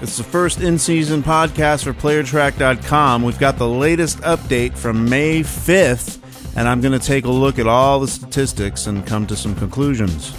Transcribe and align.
It's 0.00 0.16
the 0.16 0.24
first 0.24 0.62
in 0.62 0.78
season 0.78 1.22
podcast 1.22 1.84
for 1.84 1.92
PlayerTrack.com. 1.92 3.22
We've 3.22 3.38
got 3.38 3.58
the 3.58 3.68
latest 3.68 4.20
update 4.20 4.74
from 4.74 5.06
May 5.06 5.40
5th, 5.40 6.56
and 6.56 6.66
I'm 6.66 6.80
going 6.80 6.98
to 6.98 7.06
take 7.06 7.26
a 7.26 7.30
look 7.30 7.58
at 7.58 7.66
all 7.66 8.00
the 8.00 8.08
statistics 8.08 8.86
and 8.86 9.06
come 9.06 9.26
to 9.26 9.36
some 9.36 9.54
conclusions. 9.54 10.32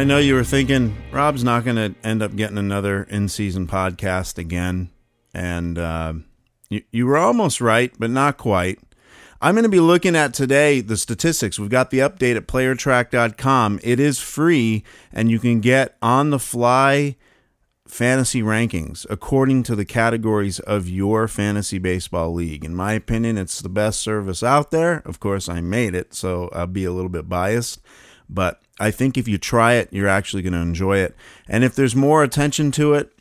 I 0.00 0.04
know 0.04 0.16
you 0.16 0.32
were 0.32 0.44
thinking 0.44 0.96
Rob's 1.12 1.44
not 1.44 1.62
going 1.62 1.76
to 1.76 1.94
end 2.02 2.22
up 2.22 2.34
getting 2.34 2.56
another 2.56 3.02
in-season 3.02 3.66
podcast 3.66 4.38
again, 4.38 4.88
and 5.34 5.76
uh, 5.76 6.14
you, 6.70 6.82
you 6.90 7.04
were 7.04 7.18
almost 7.18 7.60
right, 7.60 7.92
but 7.98 8.08
not 8.08 8.38
quite. 8.38 8.78
I'm 9.42 9.54
going 9.54 9.64
to 9.64 9.68
be 9.68 9.78
looking 9.78 10.16
at 10.16 10.32
today 10.32 10.80
the 10.80 10.96
statistics. 10.96 11.58
We've 11.58 11.68
got 11.68 11.90
the 11.90 11.98
update 11.98 12.36
at 12.36 12.46
PlayerTrack.com. 12.46 13.80
It 13.82 14.00
is 14.00 14.18
free, 14.18 14.84
and 15.12 15.30
you 15.30 15.38
can 15.38 15.60
get 15.60 15.98
on-the-fly 16.00 17.16
fantasy 17.86 18.40
rankings 18.40 19.04
according 19.10 19.64
to 19.64 19.76
the 19.76 19.84
categories 19.84 20.60
of 20.60 20.88
your 20.88 21.28
fantasy 21.28 21.78
baseball 21.78 22.32
league. 22.32 22.64
In 22.64 22.74
my 22.74 22.94
opinion, 22.94 23.36
it's 23.36 23.60
the 23.60 23.68
best 23.68 24.00
service 24.00 24.42
out 24.42 24.70
there. 24.70 25.02
Of 25.04 25.20
course, 25.20 25.46
I 25.46 25.60
made 25.60 25.94
it, 25.94 26.14
so 26.14 26.48
I'll 26.54 26.66
be 26.66 26.86
a 26.86 26.92
little 26.92 27.10
bit 27.10 27.28
biased, 27.28 27.82
but 28.32 28.60
I 28.78 28.90
think 28.90 29.18
if 29.18 29.28
you 29.28 29.36
try 29.36 29.74
it, 29.74 29.88
you're 29.92 30.08
actually 30.08 30.42
going 30.42 30.52
to 30.54 30.60
enjoy 30.60 30.98
it. 30.98 31.14
And 31.48 31.64
if 31.64 31.74
there's 31.74 31.96
more 31.96 32.22
attention 32.22 32.70
to 32.72 32.94
it, 32.94 33.12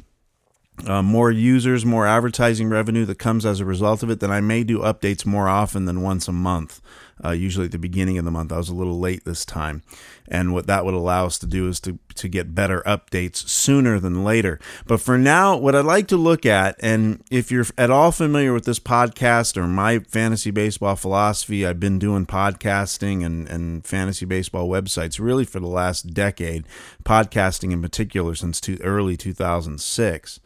uh, 0.88 1.02
more 1.02 1.32
users, 1.32 1.86
more 1.86 2.08
advertising 2.08 2.70
revenue 2.70 3.06
that 3.06 3.16
comes 3.16 3.46
as 3.46 3.60
a 3.60 3.66
result 3.66 4.04
of 4.04 4.10
it, 4.10 4.22
then 4.22 4.32
I 4.32 4.40
may 4.40 4.64
do 4.64 4.80
updates 4.80 5.26
more 5.26 5.50
often 5.50 5.86
than 5.86 6.02
once 6.02 6.28
a 6.28 6.32
month. 6.32 6.80
Uh, 7.24 7.32
usually 7.32 7.66
at 7.66 7.72
the 7.72 7.78
beginning 7.80 8.18
of 8.18 8.26
the 8.26 8.32
month. 8.32 8.52
I 8.52 8.58
was 8.58 8.70
a 8.70 8.76
little 8.76 9.00
late 9.00 9.26
this 9.26 9.44
time. 9.44 9.84
And 10.28 10.54
what 10.54 10.68
that 10.68 10.86
would 10.86 10.94
allow 10.94 11.26
us 11.26 11.38
to 11.40 11.48
do 11.48 11.68
is 11.68 11.80
to, 11.82 12.00
to 12.16 12.28
get 12.28 12.56
better 12.56 12.82
updates 12.86 13.38
sooner 13.50 14.00
than 14.00 14.24
later. 14.24 14.60
But 14.86 15.02
for 15.02 15.18
now, 15.18 15.58
what 15.58 15.76
I'd 15.76 15.86
like 15.86 16.08
to 16.10 16.18
look 16.18 16.46
at, 16.46 16.76
and 16.80 17.24
if 17.32 17.52
you're 17.52 17.66
at 17.78 17.92
all 17.92 18.12
familiar 18.12 18.54
with 18.54 18.66
this 18.66 18.80
podcast 18.80 19.58
or 19.58 19.68
my 19.68 20.00
fantasy 20.00 20.52
baseball 20.52 20.96
philosophy, 20.96 21.66
I've 21.66 21.80
been 21.80 22.00
doing 22.00 22.26
podcasting 22.26 23.26
and, 23.26 23.48
and 23.50 23.86
fantasy 23.86 24.26
baseball 24.26 24.70
websites 24.70 25.20
really 25.20 25.46
for 25.46 25.60
the 25.60 25.68
last 25.68 26.14
decade, 26.14 26.66
podcasting 27.04 27.72
in 27.72 27.82
particular 27.82 28.36
since 28.36 28.62
two, 28.62 28.78
early 28.82 29.18
2006. 29.18 30.40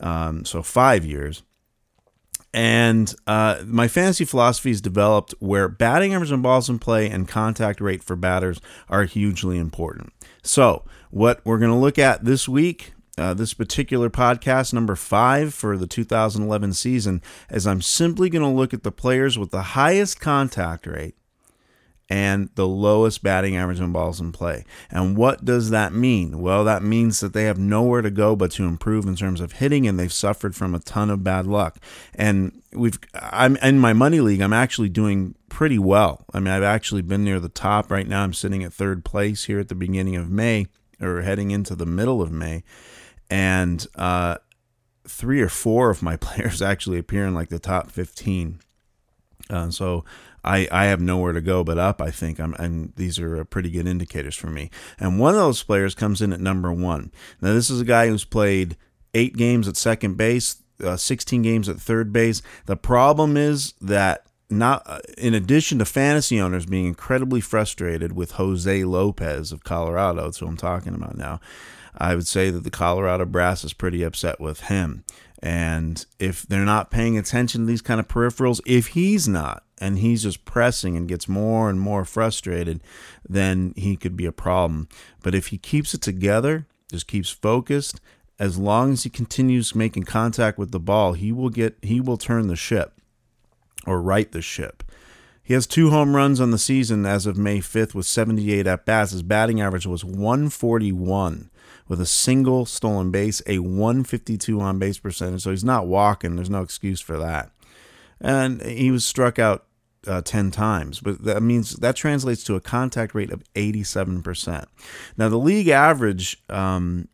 Um, 0.00 0.44
so 0.44 0.62
five 0.62 1.04
years. 1.04 1.42
And 2.52 3.14
uh, 3.26 3.62
my 3.64 3.86
fantasy 3.86 4.24
philosophy 4.24 4.70
is 4.70 4.80
developed 4.80 5.34
where 5.38 5.68
batting 5.68 6.14
average 6.14 6.32
and 6.32 6.42
balls 6.42 6.68
in 6.68 6.78
play 6.78 7.08
and 7.08 7.28
contact 7.28 7.80
rate 7.80 8.02
for 8.02 8.16
batters 8.16 8.60
are 8.88 9.04
hugely 9.04 9.56
important. 9.56 10.12
So, 10.42 10.84
what 11.10 11.40
we're 11.44 11.58
going 11.58 11.70
to 11.70 11.76
look 11.76 11.98
at 11.98 12.24
this 12.24 12.48
week, 12.48 12.92
uh, 13.16 13.34
this 13.34 13.54
particular 13.54 14.10
podcast, 14.10 14.72
number 14.72 14.96
five 14.96 15.54
for 15.54 15.76
the 15.76 15.86
2011 15.86 16.72
season, 16.72 17.22
is 17.50 17.66
I'm 17.66 17.82
simply 17.82 18.28
going 18.30 18.42
to 18.42 18.48
look 18.48 18.74
at 18.74 18.82
the 18.82 18.92
players 18.92 19.38
with 19.38 19.50
the 19.50 19.62
highest 19.62 20.20
contact 20.20 20.86
rate 20.86 21.14
and 22.10 22.50
the 22.56 22.66
lowest 22.66 23.22
batting 23.22 23.56
average 23.56 23.80
on 23.80 23.92
balls 23.92 24.20
in 24.20 24.32
play. 24.32 24.64
And 24.90 25.16
what 25.16 25.44
does 25.44 25.70
that 25.70 25.92
mean? 25.92 26.40
Well, 26.40 26.64
that 26.64 26.82
means 26.82 27.20
that 27.20 27.32
they 27.32 27.44
have 27.44 27.56
nowhere 27.56 28.02
to 28.02 28.10
go 28.10 28.34
but 28.34 28.50
to 28.52 28.64
improve 28.64 29.06
in 29.06 29.14
terms 29.14 29.40
of 29.40 29.52
hitting, 29.52 29.86
and 29.86 29.98
they've 29.98 30.12
suffered 30.12 30.56
from 30.56 30.74
a 30.74 30.80
ton 30.80 31.08
of 31.08 31.22
bad 31.22 31.46
luck. 31.46 31.78
And 32.16 32.60
we've, 32.72 32.98
I'm 33.14 33.56
in 33.58 33.78
my 33.78 33.92
money 33.92 34.20
league. 34.20 34.40
I'm 34.40 34.52
actually 34.52 34.88
doing 34.88 35.36
pretty 35.48 35.78
well. 35.78 36.24
I 36.34 36.40
mean, 36.40 36.52
I've 36.52 36.64
actually 36.64 37.02
been 37.02 37.22
near 37.22 37.38
the 37.38 37.48
top 37.48 37.92
right 37.92 38.08
now. 38.08 38.24
I'm 38.24 38.34
sitting 38.34 38.64
at 38.64 38.72
third 38.72 39.04
place 39.04 39.44
here 39.44 39.60
at 39.60 39.68
the 39.68 39.76
beginning 39.76 40.16
of 40.16 40.28
May, 40.28 40.66
or 41.00 41.22
heading 41.22 41.52
into 41.52 41.76
the 41.76 41.86
middle 41.86 42.20
of 42.20 42.32
May, 42.32 42.64
and 43.30 43.86
uh, 43.94 44.38
three 45.06 45.40
or 45.40 45.48
four 45.48 45.90
of 45.90 46.02
my 46.02 46.16
players 46.16 46.60
actually 46.60 46.98
appear 46.98 47.24
in 47.24 47.34
like 47.34 47.50
the 47.50 47.60
top 47.60 47.88
15. 47.92 48.58
Uh, 49.48 49.70
so 49.70 50.04
I, 50.44 50.68
I 50.70 50.86
have 50.86 51.00
nowhere 51.00 51.32
to 51.32 51.40
go 51.40 51.64
but 51.64 51.78
up. 51.78 52.00
I 52.00 52.10
think 52.10 52.38
I'm, 52.38 52.54
and 52.54 52.92
these 52.96 53.18
are 53.18 53.44
pretty 53.44 53.70
good 53.70 53.86
indicators 53.86 54.36
for 54.36 54.48
me. 54.48 54.70
And 54.98 55.18
one 55.18 55.34
of 55.34 55.40
those 55.40 55.62
players 55.62 55.94
comes 55.94 56.22
in 56.22 56.32
at 56.32 56.40
number 56.40 56.72
one. 56.72 57.12
Now 57.40 57.52
this 57.52 57.70
is 57.70 57.80
a 57.80 57.84
guy 57.84 58.08
who's 58.08 58.24
played 58.24 58.76
eight 59.14 59.36
games 59.36 59.68
at 59.68 59.76
second 59.76 60.16
base, 60.16 60.62
uh, 60.82 60.96
16 60.96 61.42
games 61.42 61.68
at 61.68 61.80
third 61.80 62.12
base. 62.12 62.42
The 62.66 62.76
problem 62.76 63.36
is 63.36 63.74
that 63.80 64.26
not 64.48 64.82
uh, 64.86 64.98
in 65.16 65.34
addition 65.34 65.78
to 65.78 65.84
fantasy 65.84 66.40
owners 66.40 66.66
being 66.66 66.86
incredibly 66.86 67.40
frustrated 67.40 68.12
with 68.12 68.32
Jose 68.32 68.84
Lopez 68.84 69.52
of 69.52 69.64
Colorado, 69.64 70.24
that's 70.24 70.38
who 70.38 70.46
I'm 70.46 70.56
talking 70.56 70.94
about 70.94 71.16
now. 71.16 71.40
I 71.96 72.14
would 72.14 72.26
say 72.26 72.50
that 72.50 72.64
the 72.64 72.70
Colorado 72.70 73.24
brass 73.24 73.64
is 73.64 73.72
pretty 73.72 74.02
upset 74.02 74.40
with 74.40 74.60
him. 74.62 75.04
And 75.42 76.04
if 76.18 76.42
they're 76.42 76.64
not 76.64 76.90
paying 76.90 77.16
attention 77.16 77.62
to 77.62 77.66
these 77.66 77.82
kind 77.82 77.98
of 77.98 78.08
peripherals, 78.08 78.60
if 78.66 78.88
he's 78.88 79.26
not, 79.26 79.64
and 79.80 79.98
he's 79.98 80.22
just 80.22 80.44
pressing 80.44 80.96
and 80.96 81.08
gets 81.08 81.26
more 81.28 81.70
and 81.70 81.80
more 81.80 82.04
frustrated, 82.04 82.82
then 83.28 83.72
he 83.76 83.96
could 83.96 84.16
be 84.16 84.26
a 84.26 84.32
problem. 84.32 84.88
But 85.22 85.34
if 85.34 85.48
he 85.48 85.58
keeps 85.58 85.94
it 85.94 86.02
together, 86.02 86.66
just 86.90 87.06
keeps 87.06 87.30
focused, 87.30 88.00
as 88.38 88.58
long 88.58 88.92
as 88.92 89.04
he 89.04 89.10
continues 89.10 89.74
making 89.74 90.04
contact 90.04 90.58
with 90.58 90.70
the 90.70 90.80
ball, 90.80 91.12
he 91.12 91.30
will 91.32 91.50
get 91.50 91.76
he 91.82 92.00
will 92.00 92.16
turn 92.16 92.48
the 92.48 92.56
ship 92.56 92.94
or 93.86 94.00
right 94.00 94.30
the 94.32 94.42
ship. 94.42 94.82
He 95.42 95.54
has 95.54 95.66
two 95.66 95.90
home 95.90 96.14
runs 96.14 96.40
on 96.40 96.50
the 96.50 96.58
season 96.58 97.04
as 97.04 97.26
of 97.26 97.36
May 97.36 97.58
5th 97.58 97.92
with 97.92 98.06
78 98.06 98.66
at 98.66 98.86
bats. 98.86 99.10
His 99.10 99.22
batting 99.22 99.60
average 99.60 99.86
was 99.86 100.04
141 100.04 101.50
with 101.88 102.00
a 102.00 102.06
single 102.06 102.66
stolen 102.66 103.10
base, 103.10 103.42
a 103.48 103.58
152 103.58 104.60
on 104.60 104.78
base 104.78 104.98
percentage. 105.00 105.42
So 105.42 105.50
he's 105.50 105.64
not 105.64 105.88
walking. 105.88 106.36
There's 106.36 106.48
no 106.48 106.62
excuse 106.62 107.00
for 107.00 107.18
that. 107.18 107.50
And 108.20 108.62
he 108.62 108.92
was 108.92 109.04
struck 109.04 109.40
out 109.40 109.66
uh, 110.06 110.22
10 110.22 110.50
times, 110.50 111.00
but 111.00 111.24
that 111.24 111.42
means 111.42 111.76
that 111.76 111.96
translates 111.96 112.42
to 112.44 112.54
a 112.54 112.60
contact 112.60 113.14
rate 113.14 113.30
of 113.30 113.42
87%. 113.54 114.66
Now, 115.16 115.28
the 115.28 115.36
league 115.36 115.68
average 115.68 116.42
um, 116.48 117.08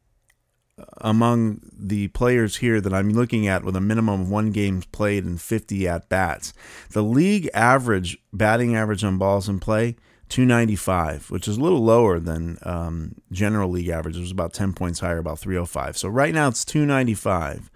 among 0.98 1.60
the 1.72 2.08
players 2.08 2.56
here 2.56 2.80
that 2.80 2.92
I'm 2.92 3.10
looking 3.10 3.46
at 3.48 3.64
with 3.64 3.76
a 3.76 3.80
minimum 3.80 4.22
of 4.22 4.30
one 4.30 4.50
game 4.50 4.82
played 4.92 5.24
and 5.24 5.40
50 5.40 5.88
at 5.88 6.08
bats, 6.08 6.52
the 6.90 7.02
league 7.02 7.48
average 7.54 8.18
batting 8.32 8.76
average 8.76 9.02
on 9.02 9.18
balls 9.18 9.48
in 9.48 9.58
play 9.58 9.96
295, 10.28 11.30
which 11.30 11.48
is 11.48 11.56
a 11.56 11.60
little 11.60 11.82
lower 11.82 12.18
than 12.18 12.58
um, 12.62 13.14
general 13.30 13.70
league 13.70 13.88
average. 13.88 14.16
It 14.16 14.20
was 14.20 14.30
about 14.30 14.52
10 14.52 14.72
points 14.72 15.00
higher, 15.00 15.18
about 15.18 15.38
305. 15.38 15.96
So 15.96 16.08
right 16.08 16.34
now 16.34 16.48
it's 16.48 16.64
295. 16.64 17.70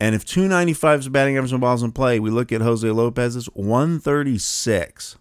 And 0.00 0.14
if 0.14 0.24
295 0.24 1.00
is 1.00 1.08
batting 1.08 1.36
average 1.36 1.52
on 1.52 1.60
balls 1.60 1.82
in 1.82 1.92
play, 1.92 2.20
we 2.20 2.30
look 2.30 2.52
at 2.52 2.60
Jose 2.60 2.88
Lopez's 2.88 3.46
136. 3.46 5.16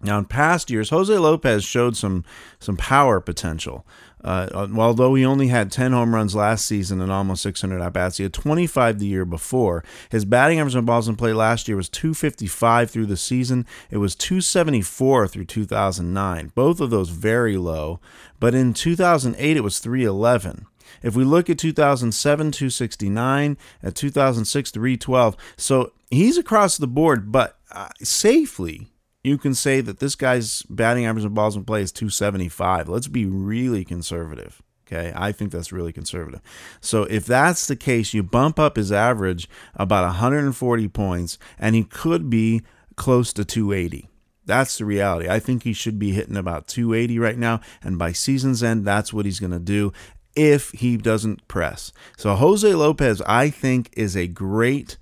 Now, 0.00 0.18
in 0.18 0.26
past 0.26 0.70
years, 0.70 0.90
Jose 0.90 1.16
Lopez 1.16 1.64
showed 1.64 1.96
some 1.96 2.24
some 2.60 2.76
power 2.76 3.20
potential. 3.20 3.84
Uh, 4.22 4.66
although 4.76 5.14
he 5.14 5.24
only 5.24 5.48
had 5.48 5.70
10 5.70 5.92
home 5.92 6.12
runs 6.12 6.34
last 6.34 6.66
season 6.66 7.00
and 7.00 7.10
almost 7.10 7.42
600 7.42 7.80
at 7.80 7.92
bats, 7.92 8.16
he 8.16 8.24
had 8.24 8.32
25 8.32 8.98
the 8.98 9.06
year 9.06 9.24
before. 9.24 9.84
His 10.10 10.24
batting 10.24 10.58
average 10.58 10.74
on 10.74 10.84
balls 10.84 11.08
in 11.08 11.14
play 11.16 11.32
last 11.32 11.68
year 11.68 11.76
was 11.76 11.88
255 11.88 12.90
through 12.90 13.06
the 13.06 13.16
season. 13.16 13.64
It 13.90 13.98
was 13.98 14.16
274 14.16 15.28
through 15.28 15.44
2009. 15.44 16.52
Both 16.54 16.80
of 16.80 16.90
those 16.90 17.10
very 17.10 17.56
low. 17.56 18.00
But 18.40 18.54
in 18.54 18.74
2008, 18.74 19.56
it 19.56 19.64
was 19.64 19.78
311. 19.78 20.66
If 21.02 21.16
we 21.16 21.24
look 21.24 21.48
at 21.50 21.58
2007, 21.58 22.52
269, 22.52 23.56
at 23.82 23.94
2006, 23.94 24.70
312. 24.70 25.36
So 25.56 25.92
he's 26.10 26.38
across 26.38 26.76
the 26.76 26.86
board, 26.86 27.30
but 27.30 27.58
uh, 27.70 27.88
safely, 28.02 28.88
you 29.22 29.38
can 29.38 29.54
say 29.54 29.80
that 29.80 29.98
this 29.98 30.14
guy's 30.14 30.62
batting 30.62 31.06
average 31.06 31.24
of 31.24 31.34
balls 31.34 31.56
in 31.56 31.64
play 31.64 31.82
is 31.82 31.92
275. 31.92 32.88
Let's 32.88 33.08
be 33.08 33.26
really 33.26 33.84
conservative. 33.84 34.62
Okay, 34.86 35.12
I 35.14 35.32
think 35.32 35.52
that's 35.52 35.70
really 35.70 35.92
conservative. 35.92 36.40
So 36.80 37.02
if 37.04 37.26
that's 37.26 37.66
the 37.66 37.76
case, 37.76 38.14
you 38.14 38.22
bump 38.22 38.58
up 38.58 38.76
his 38.76 38.90
average 38.90 39.46
about 39.74 40.04
140 40.04 40.88
points, 40.88 41.38
and 41.58 41.74
he 41.74 41.84
could 41.84 42.30
be 42.30 42.62
close 42.96 43.34
to 43.34 43.44
280. 43.44 44.08
That's 44.46 44.78
the 44.78 44.86
reality. 44.86 45.28
I 45.28 45.40
think 45.40 45.64
he 45.64 45.74
should 45.74 45.98
be 45.98 46.12
hitting 46.12 46.38
about 46.38 46.68
280 46.68 47.18
right 47.18 47.36
now, 47.36 47.60
and 47.82 47.98
by 47.98 48.12
season's 48.12 48.62
end, 48.62 48.86
that's 48.86 49.12
what 49.12 49.26
he's 49.26 49.40
going 49.40 49.52
to 49.52 49.58
do 49.58 49.92
if 50.34 50.70
he 50.70 50.96
doesn't 50.96 51.46
press. 51.48 51.92
So 52.16 52.34
Jose 52.34 52.72
Lopez, 52.74 53.20
I 53.22 53.50
think, 53.50 53.90
is 53.94 54.16
a 54.16 54.26
great 54.26 54.96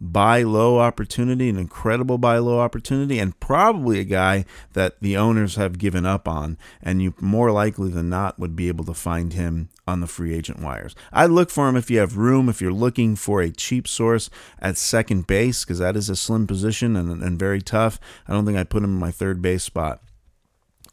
buy 0.00 0.42
low 0.42 0.78
opportunity, 0.78 1.48
an 1.50 1.58
incredible 1.58 2.16
buy 2.16 2.38
low 2.38 2.58
opportunity, 2.58 3.18
and 3.18 3.38
probably 3.38 4.00
a 4.00 4.04
guy 4.04 4.46
that 4.72 4.98
the 5.00 5.16
owners 5.16 5.56
have 5.56 5.78
given 5.78 6.06
up 6.06 6.26
on, 6.26 6.56
and 6.82 7.02
you 7.02 7.14
more 7.20 7.52
likely 7.52 7.90
than 7.90 8.08
not 8.08 8.38
would 8.38 8.56
be 8.56 8.68
able 8.68 8.84
to 8.84 8.94
find 8.94 9.34
him 9.34 9.68
on 9.86 10.00
the 10.00 10.06
free 10.06 10.34
agent 10.34 10.60
wires. 10.60 10.94
I'd 11.12 11.30
look 11.30 11.50
for 11.50 11.68
him 11.68 11.76
if 11.76 11.90
you 11.90 11.98
have 11.98 12.16
room, 12.16 12.48
if 12.48 12.62
you're 12.62 12.72
looking 12.72 13.14
for 13.14 13.42
a 13.42 13.50
cheap 13.50 13.86
source 13.86 14.30
at 14.58 14.78
second 14.78 15.26
base, 15.26 15.64
because 15.64 15.78
that 15.78 15.96
is 15.96 16.08
a 16.08 16.16
slim 16.16 16.46
position 16.46 16.96
and, 16.96 17.22
and 17.22 17.38
very 17.38 17.60
tough. 17.60 18.00
I 18.26 18.32
don't 18.32 18.46
think 18.46 18.56
I'd 18.56 18.70
put 18.70 18.82
him 18.82 18.94
in 18.94 18.98
my 18.98 19.10
third 19.10 19.42
base 19.42 19.64
spot. 19.64 20.00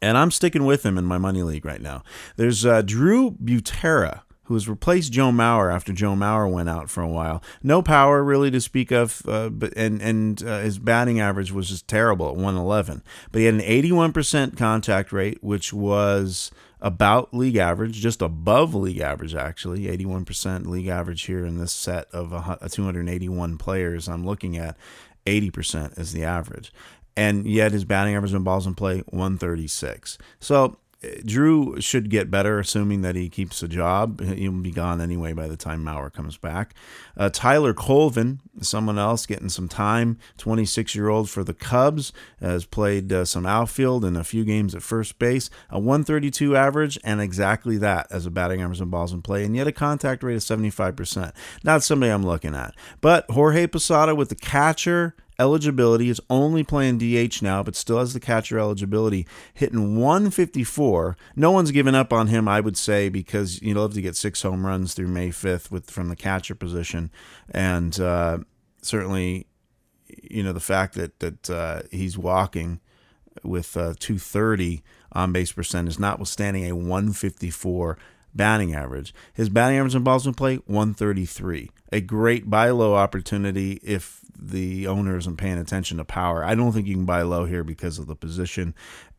And 0.00 0.16
I'm 0.16 0.30
sticking 0.30 0.64
with 0.64 0.84
him 0.86 0.96
in 0.96 1.04
my 1.04 1.18
money 1.18 1.42
league 1.42 1.64
right 1.64 1.80
now. 1.80 2.02
There's 2.36 2.64
uh, 2.64 2.82
Drew 2.82 3.32
Butera 3.32 4.22
who 4.48 4.54
has 4.54 4.66
replaced 4.66 5.12
Joe 5.12 5.30
Mauer 5.30 5.70
after 5.70 5.92
Joe 5.92 6.14
Mauer 6.14 6.50
went 6.50 6.70
out 6.70 6.88
for 6.88 7.02
a 7.02 7.08
while. 7.08 7.42
No 7.62 7.82
power 7.82 8.24
really 8.24 8.50
to 8.50 8.62
speak 8.62 8.90
of, 8.90 9.20
uh, 9.28 9.50
but 9.50 9.74
and 9.76 10.00
and 10.00 10.42
uh, 10.42 10.60
his 10.60 10.78
batting 10.78 11.20
average 11.20 11.52
was 11.52 11.68
just 11.68 11.86
terrible 11.86 12.28
at 12.28 12.34
111. 12.34 13.02
But 13.30 13.40
he 13.40 13.44
had 13.44 13.54
an 13.54 13.60
81% 13.60 14.56
contact 14.56 15.12
rate, 15.12 15.44
which 15.44 15.74
was 15.74 16.50
about 16.80 17.34
league 17.34 17.56
average, 17.56 18.00
just 18.00 18.22
above 18.22 18.74
league 18.74 19.00
average 19.00 19.34
actually. 19.34 19.82
81% 19.82 20.66
league 20.66 20.88
average 20.88 21.24
here 21.24 21.44
in 21.44 21.58
this 21.58 21.72
set 21.72 22.08
of 22.12 22.32
a 22.32 22.70
281 22.70 23.58
players 23.58 24.08
I'm 24.08 24.24
looking 24.24 24.56
at. 24.56 24.78
80% 25.26 25.98
is 25.98 26.12
the 26.14 26.24
average. 26.24 26.72
And 27.18 27.46
yet 27.46 27.72
his 27.72 27.84
batting 27.84 28.14
average 28.14 28.32
in 28.32 28.44
balls 28.44 28.66
in 28.66 28.74
play 28.74 29.02
136. 29.08 30.18
So 30.40 30.76
Drew 31.24 31.80
should 31.80 32.10
get 32.10 32.28
better, 32.28 32.58
assuming 32.58 33.02
that 33.02 33.14
he 33.14 33.28
keeps 33.28 33.62
a 33.62 33.68
job. 33.68 34.20
He'll 34.20 34.50
be 34.50 34.72
gone 34.72 35.00
anyway 35.00 35.32
by 35.32 35.46
the 35.46 35.56
time 35.56 35.84
Mauer 35.84 36.12
comes 36.12 36.36
back. 36.36 36.74
Uh, 37.16 37.30
Tyler 37.32 37.72
Colvin, 37.72 38.40
someone 38.60 38.98
else 38.98 39.24
getting 39.24 39.48
some 39.48 39.68
time, 39.68 40.18
26 40.38 40.96
year 40.96 41.08
old 41.08 41.30
for 41.30 41.44
the 41.44 41.54
Cubs, 41.54 42.12
has 42.40 42.64
played 42.64 43.12
uh, 43.12 43.24
some 43.24 43.46
outfield 43.46 44.04
and 44.04 44.16
a 44.16 44.24
few 44.24 44.44
games 44.44 44.74
at 44.74 44.82
first 44.82 45.20
base. 45.20 45.50
A 45.70 45.78
132 45.78 46.56
average, 46.56 46.98
and 47.04 47.20
exactly 47.20 47.78
that 47.78 48.08
as 48.10 48.26
a 48.26 48.30
batting 48.30 48.60
average 48.60 48.80
and 48.80 48.90
balls 48.90 49.12
in 49.12 49.22
play, 49.22 49.44
and 49.44 49.54
yet 49.54 49.68
a 49.68 49.72
contact 49.72 50.24
rate 50.24 50.34
of 50.34 50.42
75%. 50.42 51.32
Not 51.62 51.84
somebody 51.84 52.10
I'm 52.10 52.26
looking 52.26 52.56
at. 52.56 52.74
But 53.00 53.30
Jorge 53.30 53.68
Posada 53.68 54.16
with 54.16 54.30
the 54.30 54.34
catcher 54.34 55.14
eligibility. 55.38 56.08
Is 56.08 56.20
only 56.28 56.64
playing 56.64 56.98
DH 56.98 57.42
now, 57.42 57.62
but 57.62 57.76
still 57.76 57.98
has 57.98 58.14
the 58.14 58.20
catcher 58.20 58.58
eligibility, 58.58 59.26
hitting 59.54 59.96
154. 59.96 61.16
No 61.36 61.50
one's 61.50 61.70
given 61.70 61.94
up 61.94 62.12
on 62.12 62.28
him, 62.28 62.48
I 62.48 62.60
would 62.60 62.76
say, 62.76 63.08
because 63.08 63.62
you'd 63.62 63.76
love 63.76 63.94
to 63.94 64.02
get 64.02 64.16
six 64.16 64.42
home 64.42 64.66
runs 64.66 64.94
through 64.94 65.08
May 65.08 65.30
5th 65.30 65.70
with 65.70 65.90
from 65.90 66.08
the 66.08 66.16
catcher 66.16 66.54
position, 66.54 67.10
and 67.50 67.98
uh, 68.00 68.38
certainly, 68.82 69.46
you 70.08 70.42
know, 70.42 70.52
the 70.52 70.60
fact 70.60 70.94
that 70.94 71.18
that 71.20 71.50
uh, 71.50 71.82
he's 71.90 72.18
walking 72.18 72.80
with 73.44 73.76
uh, 73.76 73.94
230 73.98 74.82
on 75.12 75.32
base 75.32 75.52
percent 75.52 75.88
is 75.88 75.98
notwithstanding 75.98 76.64
a 76.64 76.74
154 76.74 77.98
batting 78.38 78.74
average. 78.74 79.12
His 79.34 79.50
batting 79.50 79.76
average 79.76 79.94
in 79.94 80.06
in 80.06 80.34
play 80.34 80.56
133. 80.56 81.70
A 81.92 82.00
great 82.00 82.48
buy 82.48 82.70
low 82.70 82.94
opportunity 82.94 83.72
if 83.82 84.20
the 84.38 84.86
owner 84.86 85.18
isn't 85.18 85.36
paying 85.36 85.58
attention 85.58 85.98
to 85.98 86.04
power. 86.04 86.42
I 86.42 86.54
don't 86.54 86.72
think 86.72 86.86
you 86.86 86.94
can 86.94 87.04
buy 87.04 87.22
low 87.22 87.44
here 87.44 87.64
because 87.64 87.98
of 87.98 88.06
the 88.06 88.16
position. 88.16 88.74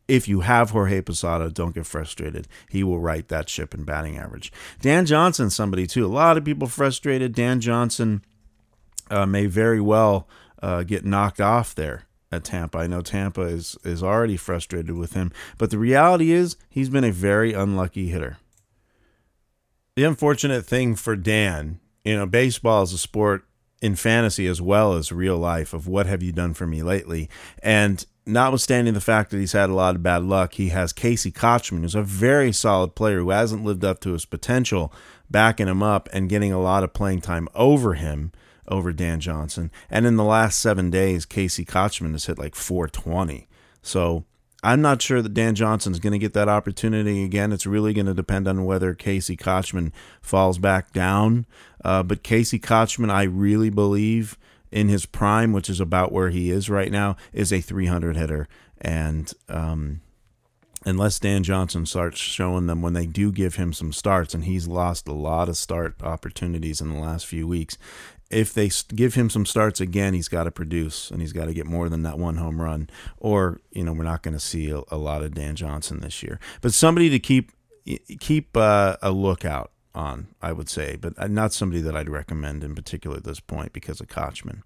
If 0.07 0.27
you 0.27 0.39
have 0.39 0.71
Jorge 0.71 1.01
Posada, 1.01 1.51
don't 1.51 1.75
get 1.75 1.85
frustrated. 1.85 2.47
He 2.69 2.83
will 2.83 2.99
right 2.99 3.27
that 3.27 3.47
ship 3.47 3.75
in 3.75 3.83
batting 3.83 4.17
average. 4.17 4.51
Dan 4.81 5.05
Johnson, 5.05 5.51
somebody 5.51 5.85
too. 5.85 6.05
A 6.05 6.07
lot 6.07 6.37
of 6.37 6.45
people 6.45 6.67
frustrated. 6.67 7.35
Dan 7.35 7.59
Johnson 7.59 8.23
uh, 9.11 9.27
may 9.27 9.45
very 9.45 9.81
well 9.81 10.27
uh, 10.63 10.81
get 10.83 11.05
knocked 11.05 11.41
off 11.41 11.75
there 11.75 12.05
at 12.31 12.43
Tampa. 12.43 12.79
I 12.79 12.87
know 12.87 13.01
Tampa 13.01 13.41
is 13.41 13.77
is 13.83 14.01
already 14.01 14.37
frustrated 14.37 14.95
with 14.95 15.13
him, 15.13 15.31
but 15.57 15.69
the 15.69 15.77
reality 15.77 16.31
is 16.31 16.55
he's 16.69 16.89
been 16.89 17.03
a 17.03 17.11
very 17.11 17.53
unlucky 17.53 18.07
hitter. 18.07 18.37
The 19.99 20.05
unfortunate 20.05 20.65
thing 20.65 20.95
for 20.95 21.17
Dan, 21.17 21.81
you 22.05 22.15
know, 22.15 22.25
baseball 22.25 22.83
is 22.83 22.93
a 22.93 22.97
sport 22.97 23.43
in 23.81 23.97
fantasy 23.97 24.47
as 24.47 24.61
well 24.61 24.93
as 24.93 25.11
real 25.11 25.37
life 25.37 25.73
of 25.73 25.87
what 25.87 26.05
have 26.05 26.23
you 26.23 26.31
done 26.31 26.53
for 26.53 26.65
me 26.65 26.81
lately. 26.81 27.29
And 27.61 28.05
notwithstanding 28.25 28.93
the 28.93 29.01
fact 29.01 29.29
that 29.29 29.39
he's 29.39 29.51
had 29.51 29.69
a 29.69 29.73
lot 29.73 29.97
of 29.97 30.01
bad 30.01 30.23
luck, 30.23 30.53
he 30.53 30.69
has 30.69 30.93
Casey 30.93 31.33
Kotchman, 31.33 31.81
who's 31.81 31.95
a 31.95 32.01
very 32.01 32.53
solid 32.53 32.95
player 32.95 33.19
who 33.19 33.31
hasn't 33.31 33.65
lived 33.65 33.83
up 33.83 33.99
to 33.99 34.13
his 34.13 34.23
potential, 34.23 34.93
backing 35.29 35.67
him 35.67 35.83
up 35.83 36.07
and 36.13 36.29
getting 36.29 36.53
a 36.53 36.61
lot 36.61 36.85
of 36.85 36.93
playing 36.93 37.19
time 37.19 37.49
over 37.53 37.95
him, 37.95 38.31
over 38.69 38.93
Dan 38.93 39.19
Johnson. 39.19 39.69
And 39.89 40.05
in 40.05 40.15
the 40.15 40.23
last 40.23 40.59
seven 40.59 40.89
days, 40.89 41.25
Casey 41.25 41.65
Kotchman 41.65 42.13
has 42.13 42.27
hit 42.27 42.39
like 42.39 42.55
420. 42.55 43.49
So 43.81 44.23
I'm 44.61 44.81
not 44.81 45.01
sure 45.01 45.21
that 45.21 45.33
Dan 45.33 45.55
Johnson 45.55 45.93
is 45.93 45.99
going 45.99 46.13
to 46.13 46.19
get 46.19 46.33
that 46.33 46.49
opportunity 46.49 47.23
again. 47.23 47.53
It's 47.53 47.65
really 47.65 47.93
going 47.93 48.07
to 48.07 48.13
depend 48.13 48.47
on 48.47 48.65
whether 48.65 48.93
Casey 48.93 49.37
Kotchman 49.37 49.91
falls 50.21 50.57
back 50.57 50.91
down. 50.91 51.45
Uh, 51.83 52.03
but 52.03 52.23
Casey 52.23 52.59
Kotchman, 52.59 53.09
I 53.09 53.23
really 53.23 53.69
believe 53.69 54.37
in 54.71 54.89
his 54.89 55.05
prime, 55.05 55.53
which 55.53 55.69
is 55.69 55.79
about 55.79 56.11
where 56.11 56.29
he 56.29 56.51
is 56.51 56.69
right 56.69 56.91
now, 56.91 57.15
is 57.31 57.53
a 57.53 57.61
300 57.61 58.17
hitter. 58.17 58.49
And 58.81 59.31
um, 59.47 60.01
unless 60.85 61.19
Dan 61.19 61.43
Johnson 61.43 61.85
starts 61.85 62.19
showing 62.19 62.67
them 62.67 62.81
when 62.81 62.93
they 62.93 63.05
do 63.05 63.31
give 63.31 63.55
him 63.55 63.71
some 63.71 63.93
starts, 63.93 64.33
and 64.33 64.43
he's 64.43 64.67
lost 64.67 65.07
a 65.07 65.13
lot 65.13 65.47
of 65.47 65.57
start 65.57 65.95
opportunities 66.03 66.81
in 66.81 66.89
the 66.89 66.99
last 66.99 67.25
few 67.25 67.47
weeks, 67.47 67.77
if 68.29 68.53
they 68.53 68.69
give 68.93 69.15
him 69.15 69.29
some 69.29 69.45
starts 69.45 69.81
again, 69.81 70.13
he's 70.13 70.27
got 70.27 70.43
to 70.43 70.51
produce 70.51 71.09
and 71.09 71.21
he's 71.21 71.33
got 71.33 71.45
to 71.45 71.53
get 71.53 71.65
more 71.65 71.89
than 71.89 72.03
that 72.03 72.19
one 72.19 72.37
home 72.37 72.61
run. 72.61 72.89
Or 73.17 73.59
you 73.71 73.83
know, 73.83 73.93
we're 73.93 74.03
not 74.03 74.21
going 74.21 74.35
to 74.35 74.39
see 74.39 74.69
a, 74.69 74.95
lot 74.95 75.23
of 75.23 75.33
Dan 75.33 75.55
Johnson 75.55 76.01
this 76.01 76.21
year. 76.21 76.39
But 76.61 76.73
somebody 76.73 77.09
to 77.09 77.19
keep 77.19 77.51
keep 78.19 78.55
uh, 78.55 78.97
a 79.01 79.11
lookout 79.11 79.71
on, 79.95 80.27
I 80.41 80.51
would 80.51 80.69
say, 80.69 80.95
but 80.95 81.13
uh, 81.17 81.27
not 81.27 81.53
somebody 81.53 81.81
that 81.81 81.95
I'd 81.95 82.09
recommend 82.09 82.63
in 82.63 82.75
particular 82.75 83.17
at 83.17 83.23
this 83.23 83.39
point 83.39 83.73
because 83.73 83.99
of 83.99 84.07
Kotchman. 84.07 84.61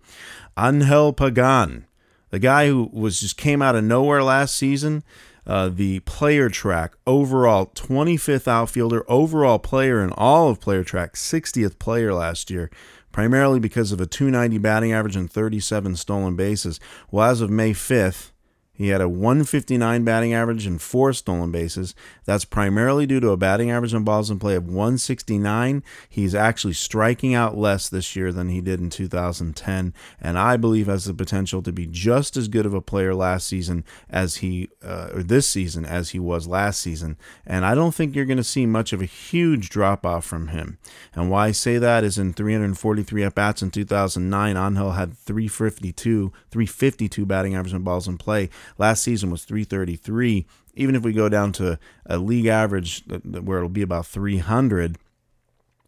Angel 0.58 1.14
Pagan, 1.14 1.86
the 2.32 2.40
guy 2.40 2.68
who 2.68 2.90
was 2.92 3.22
just 3.22 3.38
came 3.38 3.62
out 3.62 3.76
of 3.76 3.84
nowhere 3.84 4.24
last 4.24 4.56
season. 4.56 5.04
Uh, 5.46 5.68
the 5.68 6.00
player 6.02 6.48
track 6.48 6.94
overall 7.06 7.66
25th 7.66 8.48
outfielder 8.48 9.04
overall 9.10 9.60
player 9.60 10.02
in 10.02 10.10
all 10.14 10.48
of 10.48 10.62
player 10.62 10.86
track 10.86 11.16
60th 11.16 11.78
player 11.80 12.14
last 12.14 12.50
year 12.50 12.72
primarily 13.14 13.62
because 13.62 13.94
of 13.94 14.02
a 14.02 14.06
290 14.06 14.58
batting 14.58 14.92
average 14.92 15.16
and 15.16 15.32
37 15.32 15.96
stolen 15.96 16.36
bases. 16.36 16.82
Well, 17.10 17.30
as 17.30 17.40
of 17.40 17.50
May 17.50 17.72
5th, 17.72 18.33
he 18.76 18.88
had 18.90 19.02
a 19.02 19.08
159 19.08 20.04
batting 20.04 20.34
average 20.34 20.66
and 20.66 20.82
four 20.82 21.14
stolen 21.14 21.52
bases. 21.52 21.94
That's 22.26 22.44
primarily 22.44 23.06
due 23.06 23.20
to 23.20 23.30
a 23.30 23.38
batting 23.38 23.70
average 23.70 23.94
on 23.94 24.04
balls 24.04 24.32
in 24.32 24.40
play 24.40 24.56
of 24.56 24.66
169. 24.66 25.84
He's 26.10 26.34
actually 26.34 26.74
striking 26.74 27.36
out 27.36 27.56
less 27.56 27.88
this 27.88 28.16
year 28.16 28.34
than 28.34 28.50
he 28.50 28.62
did 28.62 28.80
in 28.80 28.90
2010, 28.90 29.94
and 30.20 30.40
I 30.40 30.58
believe 30.58 30.88
has 30.88 31.06
the 31.06 31.14
potential 31.14 31.62
to 31.62 31.72
be 31.72 31.86
just 31.86 32.36
as 32.36 32.48
good 32.48 32.66
of 32.66 32.74
a 32.74 32.82
player 32.82 33.14
last 33.14 33.46
season 33.46 33.84
as 34.10 34.38
he 34.38 34.70
uh, 34.84 35.10
or 35.14 35.22
this 35.22 35.48
season 35.48 35.86
as 35.86 36.10
he 36.10 36.20
was 36.20 36.48
last 36.48 36.82
season. 36.82 37.18
And 37.46 37.66
I 37.66 37.76
don't 37.76 37.94
think 37.94 38.16
you're 38.16 38.26
going 38.26 38.38
to 38.38 38.44
see 38.44 38.66
much 38.66 38.92
of 38.92 39.02
a 39.02 39.06
huge 39.06 39.70
drop 39.70 40.04
off 40.04 40.26
from 40.26 40.48
him. 40.48 40.80
And 41.14 41.30
why 41.30 41.48
I 41.48 41.52
say 41.52 41.78
that 41.78 42.04
is 42.04 42.18
in 42.18 42.34
343 42.34 43.24
at 43.24 43.36
bats 43.36 43.62
in 43.62 43.70
2009, 43.70 44.58
Angel 44.58 44.92
had 44.92 45.16
352, 45.16 46.34
352 46.50 47.26
batting 47.26 47.56
average 47.56 47.74
on 47.74 47.84
balls 47.84 48.08
in 48.08 48.18
play. 48.18 48.50
Last 48.78 49.04
season 49.04 49.32
was 49.32 49.46
333. 49.46 50.46
Even 50.76 50.96
if 50.96 51.04
we 51.04 51.14
go 51.14 51.30
down 51.30 51.52
to 51.54 51.78
a 52.06 52.18
league 52.18 52.48
average 52.48 53.04
where 53.06 53.58
it'll 53.58 53.70
be 53.70 53.82
about 53.82 54.08
300, 54.08 54.98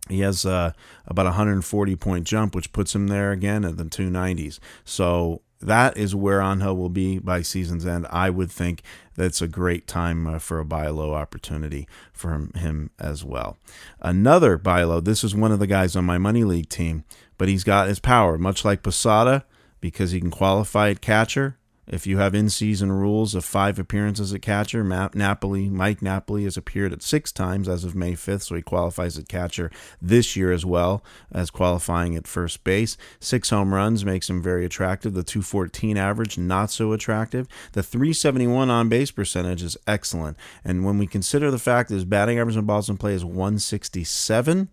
he 0.09 0.19
has 0.19 0.45
uh, 0.45 0.71
about 1.07 1.25
140 1.25 1.95
point 1.95 2.25
jump, 2.25 2.53
which 2.53 2.71
puts 2.71 2.93
him 2.93 3.07
there 3.07 3.31
again 3.31 3.65
at 3.65 3.77
the 3.77 3.85
290s. 3.85 4.59
So 4.83 5.41
that 5.61 5.97
is 5.97 6.13
where 6.13 6.41
Angel 6.41 6.75
will 6.75 6.89
be 6.89 7.19
by 7.19 7.41
season's 7.41 7.85
end. 7.85 8.05
I 8.09 8.29
would 8.29 8.51
think 8.51 8.81
that's 9.15 9.41
a 9.41 9.47
great 9.47 9.87
time 9.87 10.27
uh, 10.27 10.39
for 10.39 10.59
a 10.59 10.65
buy 10.65 10.87
low 10.89 11.13
opportunity 11.13 11.87
for 12.13 12.31
him, 12.31 12.51
him, 12.55 12.91
as 12.99 13.23
well. 13.23 13.57
Another 13.99 14.57
buy 14.57 14.83
low, 14.83 14.99
this 14.99 15.23
is 15.23 15.33
one 15.33 15.51
of 15.51 15.59
the 15.59 15.67
guys 15.67 15.95
on 15.95 16.05
my 16.05 16.17
money 16.17 16.43
league 16.43 16.69
team, 16.69 17.03
but 17.37 17.47
he's 17.47 17.63
got 17.63 17.87
his 17.87 17.99
power, 17.99 18.37
much 18.37 18.63
like 18.63 18.83
Posada, 18.83 19.45
because 19.81 20.11
he 20.11 20.19
can 20.19 20.31
qualify 20.31 20.89
at 20.89 21.01
catcher 21.01 21.57
if 21.87 22.07
you 22.07 22.17
have 22.17 22.33
in-season 22.33 22.91
rules 22.91 23.35
of 23.35 23.45
five 23.45 23.77
appearances 23.77 24.33
at 24.33 24.41
catcher, 24.41 24.83
Napoli, 24.83 25.69
Mike 25.69 26.01
Napoli 26.01 26.45
has 26.45 26.57
appeared 26.57 26.91
at 26.93 27.03
six 27.03 27.31
times 27.31 27.69
as 27.69 27.83
of 27.83 27.95
May 27.95 28.13
5th, 28.13 28.43
so 28.43 28.55
he 28.55 28.61
qualifies 28.61 29.17
at 29.17 29.27
catcher 29.27 29.71
this 30.01 30.35
year 30.35 30.51
as 30.51 30.65
well 30.65 31.03
as 31.31 31.51
qualifying 31.51 32.15
at 32.15 32.27
first 32.27 32.63
base. 32.63 32.97
Six 33.19 33.49
home 33.49 33.73
runs 33.73 34.03
makes 34.03 34.29
him 34.29 34.41
very 34.41 34.65
attractive. 34.65 35.13
The 35.13 35.23
214 35.23 35.97
average, 35.97 36.37
not 36.37 36.71
so 36.71 36.91
attractive. 36.91 37.47
The 37.73 37.83
371 37.83 38.69
on 38.69 38.89
base 38.89 39.11
percentage 39.11 39.61
is 39.61 39.77
excellent. 39.85 40.37
And 40.63 40.85
when 40.85 40.97
we 40.97 41.07
consider 41.07 41.51
the 41.51 41.59
fact 41.59 41.89
that 41.89 41.95
his 41.95 42.05
batting 42.05 42.39
average 42.39 42.57
in 42.57 42.97
play 42.97 43.13
is 43.13 43.23
167, 43.23 44.69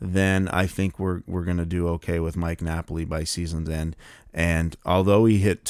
then 0.00 0.48
I 0.48 0.66
think 0.66 0.98
we're 0.98 1.22
we're 1.26 1.44
going 1.44 1.56
to 1.56 1.66
do 1.66 1.88
okay 1.88 2.20
with 2.20 2.36
Mike 2.36 2.60
Napoli 2.60 3.04
by 3.04 3.24
season's 3.24 3.68
end. 3.68 3.96
And 4.32 4.76
although 4.84 5.24
he 5.24 5.38
hit 5.38 5.64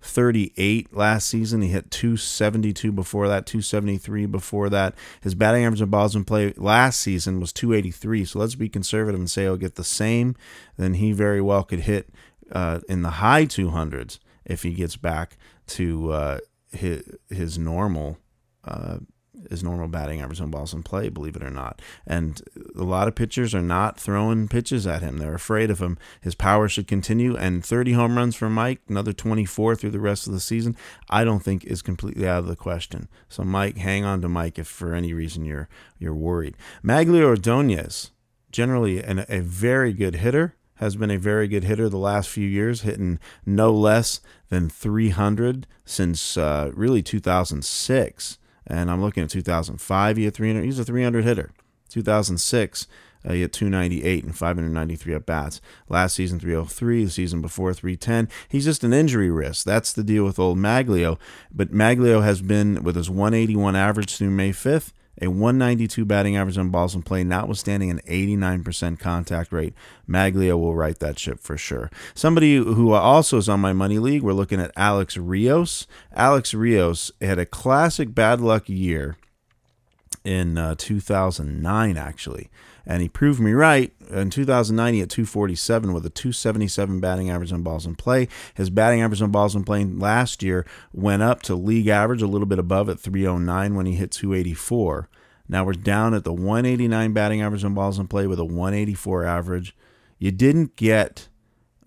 238 0.00 0.94
last 0.94 1.28
season, 1.28 1.62
he 1.62 1.68
hit 1.68 1.90
272 1.90 2.90
before 2.90 3.28
that, 3.28 3.46
273 3.46 4.26
before 4.26 4.68
that. 4.70 4.94
His 5.20 5.34
batting 5.34 5.64
average 5.64 5.82
in 5.82 5.90
balls 5.90 6.16
in 6.16 6.24
play 6.24 6.52
last 6.56 7.00
season 7.00 7.38
was 7.38 7.52
283. 7.52 8.24
So 8.24 8.38
let's 8.38 8.54
be 8.54 8.68
conservative 8.68 9.20
and 9.20 9.30
say 9.30 9.42
he'll 9.42 9.56
get 9.56 9.76
the 9.76 9.84
same. 9.84 10.36
Then 10.76 10.94
he 10.94 11.12
very 11.12 11.40
well 11.40 11.62
could 11.62 11.80
hit 11.80 12.08
uh, 12.50 12.80
in 12.88 13.02
the 13.02 13.10
high 13.10 13.46
200s 13.46 14.18
if 14.44 14.62
he 14.62 14.72
gets 14.72 14.96
back 14.96 15.36
to 15.68 16.12
uh, 16.12 16.38
his, 16.72 17.02
his 17.28 17.58
normal. 17.58 18.18
Uh, 18.64 18.98
his 19.48 19.62
normal 19.62 19.88
batting 19.88 20.20
average 20.20 20.40
on 20.40 20.50
balls 20.50 20.74
in 20.74 20.82
play, 20.82 21.08
believe 21.08 21.36
it 21.36 21.42
or 21.42 21.50
not. 21.50 21.80
And 22.06 22.42
a 22.76 22.82
lot 22.82 23.08
of 23.08 23.14
pitchers 23.14 23.54
are 23.54 23.62
not 23.62 23.98
throwing 23.98 24.48
pitches 24.48 24.86
at 24.86 25.02
him. 25.02 25.18
They're 25.18 25.34
afraid 25.34 25.70
of 25.70 25.80
him. 25.80 25.98
His 26.20 26.34
power 26.34 26.68
should 26.68 26.86
continue. 26.86 27.36
And 27.36 27.64
30 27.64 27.92
home 27.92 28.16
runs 28.16 28.36
for 28.36 28.50
Mike, 28.50 28.80
another 28.88 29.12
24 29.12 29.76
through 29.76 29.90
the 29.90 30.00
rest 30.00 30.26
of 30.26 30.32
the 30.32 30.40
season, 30.40 30.76
I 31.08 31.24
don't 31.24 31.40
think 31.40 31.64
is 31.64 31.82
completely 31.82 32.28
out 32.28 32.40
of 32.40 32.46
the 32.46 32.56
question. 32.56 33.08
So 33.28 33.42
Mike, 33.44 33.78
hang 33.78 34.04
on 34.04 34.20
to 34.22 34.28
Mike 34.28 34.58
if 34.58 34.66
for 34.66 34.94
any 34.94 35.12
reason 35.12 35.44
you're 35.44 35.68
you're 35.98 36.14
worried. 36.14 36.56
Magglio 36.82 37.24
Ordonez, 37.24 38.10
generally 38.50 39.02
an, 39.02 39.24
a 39.28 39.40
very 39.40 39.92
good 39.92 40.16
hitter, 40.16 40.56
has 40.76 40.96
been 40.96 41.10
a 41.10 41.18
very 41.18 41.46
good 41.46 41.64
hitter 41.64 41.88
the 41.88 41.98
last 41.98 42.30
few 42.30 42.48
years, 42.48 42.80
hitting 42.80 43.18
no 43.44 43.70
less 43.70 44.20
than 44.48 44.70
300 44.70 45.66
since 45.84 46.38
uh, 46.38 46.70
really 46.74 47.02
2006 47.02 48.38
and 48.66 48.90
I'm 48.90 49.02
looking 49.02 49.22
at 49.22 49.30
2005. 49.30 50.16
He 50.16 50.24
had 50.24 50.34
300. 50.34 50.64
He's 50.64 50.78
a 50.78 50.84
300 50.84 51.24
hitter. 51.24 51.50
2006. 51.88 52.86
Uh, 53.22 53.32
he 53.32 53.42
had 53.42 53.52
298 53.52 54.24
and 54.24 54.36
593 54.36 55.14
at 55.14 55.26
bats. 55.26 55.60
Last 55.88 56.14
season, 56.14 56.40
303. 56.40 57.04
The 57.04 57.10
season 57.10 57.42
before, 57.42 57.74
310. 57.74 58.28
He's 58.48 58.64
just 58.64 58.82
an 58.82 58.94
injury 58.94 59.30
risk. 59.30 59.66
That's 59.66 59.92
the 59.92 60.02
deal 60.02 60.24
with 60.24 60.38
old 60.38 60.56
Magglio. 60.56 61.18
But 61.52 61.72
Magglio 61.72 62.22
has 62.22 62.40
been 62.40 62.82
with 62.82 62.96
his 62.96 63.10
181 63.10 63.76
average 63.76 64.16
through 64.16 64.30
May 64.30 64.50
5th 64.50 64.92
a 65.20 65.28
192 65.28 66.04
batting 66.04 66.36
average 66.36 66.56
on 66.56 66.70
balls 66.70 66.94
in 66.94 67.02
play, 67.02 67.24
notwithstanding 67.24 67.90
an 67.90 68.00
89% 68.08 68.98
contact 68.98 69.52
rate. 69.52 69.74
Magglio 70.08 70.58
will 70.58 70.74
right 70.74 70.98
that 70.98 71.18
ship 71.18 71.40
for 71.40 71.56
sure. 71.56 71.90
Somebody 72.14 72.56
who 72.56 72.92
also 72.92 73.36
is 73.36 73.48
on 73.48 73.60
my 73.60 73.72
money 73.72 73.98
league, 73.98 74.22
we're 74.22 74.32
looking 74.32 74.60
at 74.60 74.72
Alex 74.76 75.16
Rios. 75.16 75.86
Alex 76.14 76.54
Rios 76.54 77.12
had 77.20 77.38
a 77.38 77.46
classic 77.46 78.14
bad 78.14 78.40
luck 78.40 78.68
year 78.68 79.16
in 80.24 80.58
uh, 80.58 80.74
2009, 80.78 81.96
actually. 81.96 82.50
And 82.86 83.02
he 83.02 83.08
proved 83.08 83.40
me 83.40 83.52
right. 83.52 83.92
In 84.10 84.30
2009, 84.30 84.94
he 84.94 85.00
had 85.00 85.10
247 85.10 85.92
with 85.92 86.04
a 86.06 86.10
277 86.10 87.00
batting 87.00 87.30
average 87.30 87.52
on 87.52 87.62
balls 87.62 87.86
in 87.86 87.94
play. 87.94 88.28
His 88.54 88.70
batting 88.70 89.02
average 89.02 89.22
on 89.22 89.30
balls 89.30 89.54
in 89.54 89.64
play 89.64 89.84
last 89.84 90.42
year 90.42 90.66
went 90.92 91.22
up 91.22 91.42
to 91.42 91.54
league 91.54 91.88
average, 91.88 92.22
a 92.22 92.26
little 92.26 92.46
bit 92.46 92.58
above 92.58 92.88
at 92.88 92.98
309 92.98 93.74
when 93.74 93.86
he 93.86 93.94
hit 93.94 94.10
284. 94.10 95.08
Now 95.48 95.64
we're 95.64 95.72
down 95.72 96.14
at 96.14 96.24
the 96.24 96.32
189 96.32 97.12
batting 97.12 97.42
average 97.42 97.64
on 97.64 97.74
balls 97.74 97.98
in 97.98 98.06
play 98.06 98.26
with 98.26 98.38
a 98.38 98.44
184 98.44 99.24
average. 99.24 99.76
You 100.18 100.30
didn't 100.30 100.76
get, 100.76 101.28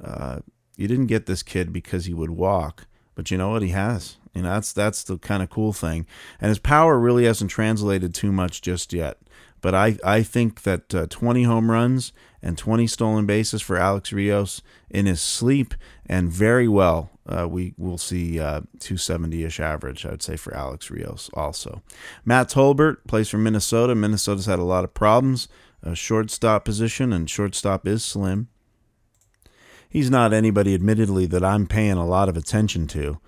uh, 0.03 0.39
you 0.75 0.87
didn't 0.87 1.07
get 1.07 1.27
this 1.27 1.43
kid 1.43 1.71
because 1.71 2.05
he 2.05 2.13
would 2.13 2.31
walk, 2.31 2.87
but 3.15 3.31
you 3.31 3.37
know 3.37 3.51
what 3.51 3.61
he 3.61 3.69
has. 3.69 4.17
You 4.33 4.41
know 4.41 4.49
that's 4.49 4.73
that's 4.73 5.03
the 5.03 5.17
kind 5.17 5.43
of 5.43 5.49
cool 5.49 5.73
thing, 5.73 6.07
and 6.41 6.49
his 6.49 6.59
power 6.59 6.99
really 6.99 7.25
hasn't 7.25 7.51
translated 7.51 8.13
too 8.13 8.31
much 8.31 8.61
just 8.61 8.91
yet. 8.91 9.17
But 9.63 9.73
I, 9.73 9.97
I 10.03 10.23
think 10.23 10.63
that 10.63 10.93
uh, 10.93 11.07
20 11.09 11.43
home 11.43 11.71
runs 11.71 12.11
and 12.41 12.57
20 12.57 12.85
stolen 12.85 13.25
bases 13.25 13.61
for 13.61 13.77
Alex 13.77 14.11
Rios 14.11 14.61
in 14.89 15.05
his 15.05 15.21
sleep, 15.21 15.73
and 16.05 16.29
very 16.29 16.67
well, 16.67 17.11
uh, 17.25 17.47
we 17.47 17.73
will 17.77 17.97
see 17.97 18.35
270 18.35 19.45
uh, 19.45 19.63
average, 19.63 20.05
I 20.05 20.11
would 20.11 20.21
say, 20.21 20.35
for 20.35 20.53
Alex 20.53 20.91
Rios 20.91 21.29
also. 21.33 21.81
Matt 22.25 22.49
Tolbert 22.49 23.07
plays 23.07 23.29
for 23.29 23.37
Minnesota. 23.37 23.95
Minnesota's 23.95 24.47
had 24.47 24.59
a 24.59 24.65
lot 24.65 24.83
of 24.83 24.93
problems, 24.93 25.47
a 25.81 25.95
shortstop 25.95 26.65
position, 26.65 27.13
and 27.13 27.29
shortstop 27.29 27.87
is 27.87 28.03
slim. 28.03 28.49
He's 29.87 30.11
not 30.11 30.33
anybody, 30.33 30.73
admittedly, 30.73 31.25
that 31.27 31.45
I'm 31.45 31.67
paying 31.67 31.93
a 31.93 32.05
lot 32.05 32.27
of 32.27 32.35
attention 32.35 32.85
to. 32.87 33.19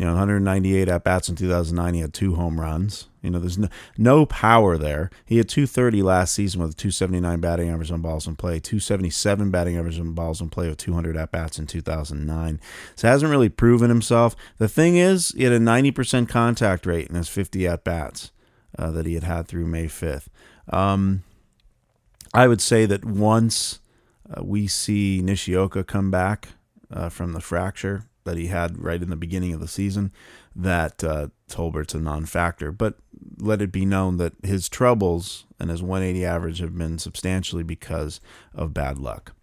You 0.00 0.06
know, 0.06 0.12
198 0.12 0.88
at 0.88 1.04
bats 1.04 1.28
in 1.28 1.36
2009. 1.36 1.92
He 1.92 2.00
had 2.00 2.14
two 2.14 2.34
home 2.34 2.58
runs. 2.58 3.08
You 3.20 3.28
know, 3.28 3.38
there's 3.38 3.58
no, 3.58 3.68
no 3.98 4.24
power 4.24 4.78
there. 4.78 5.10
He 5.26 5.36
had 5.36 5.46
230 5.46 6.00
last 6.00 6.32
season 6.32 6.62
with 6.62 6.70
a 6.70 6.74
279 6.74 7.38
batting 7.38 7.68
average 7.68 7.90
on 7.90 8.00
balls 8.00 8.26
in 8.26 8.34
play, 8.34 8.60
277 8.60 9.50
batting 9.50 9.76
average 9.76 10.00
on 10.00 10.14
balls 10.14 10.40
in 10.40 10.48
play 10.48 10.70
with 10.70 10.78
200 10.78 11.18
at 11.18 11.30
bats 11.30 11.58
in 11.58 11.66
2009. 11.66 12.60
So 12.96 13.08
hasn't 13.08 13.30
really 13.30 13.50
proven 13.50 13.90
himself. 13.90 14.34
The 14.56 14.68
thing 14.68 14.96
is, 14.96 15.34
he 15.36 15.44
had 15.44 15.52
a 15.52 15.58
90% 15.58 16.30
contact 16.30 16.86
rate 16.86 17.08
in 17.08 17.14
his 17.14 17.28
50 17.28 17.66
at 17.66 17.84
bats 17.84 18.32
uh, 18.78 18.90
that 18.92 19.04
he 19.04 19.12
had 19.12 19.24
had 19.24 19.48
through 19.48 19.66
May 19.66 19.84
5th. 19.84 20.28
Um, 20.70 21.24
I 22.32 22.48
would 22.48 22.62
say 22.62 22.86
that 22.86 23.04
once 23.04 23.80
uh, 24.34 24.42
we 24.42 24.66
see 24.66 25.20
Nishioka 25.22 25.84
come 25.84 26.10
back 26.10 26.48
uh, 26.90 27.10
from 27.10 27.34
the 27.34 27.42
fracture, 27.42 28.06
that 28.24 28.36
he 28.36 28.48
had 28.48 28.82
right 28.82 29.02
in 29.02 29.10
the 29.10 29.16
beginning 29.16 29.52
of 29.52 29.60
the 29.60 29.68
season 29.68 30.12
that 30.54 31.02
uh, 31.02 31.28
Tolbert's 31.48 31.94
a 31.94 31.98
non-factor. 31.98 32.72
But 32.72 32.96
let 33.38 33.62
it 33.62 33.72
be 33.72 33.86
known 33.86 34.16
that 34.18 34.34
his 34.42 34.68
troubles 34.68 35.46
and 35.58 35.70
his 35.70 35.82
180 35.82 36.24
average 36.24 36.58
have 36.60 36.76
been 36.76 36.98
substantially 36.98 37.62
because 37.62 38.20
of 38.54 38.74
bad 38.74 38.98
luck. 38.98 39.34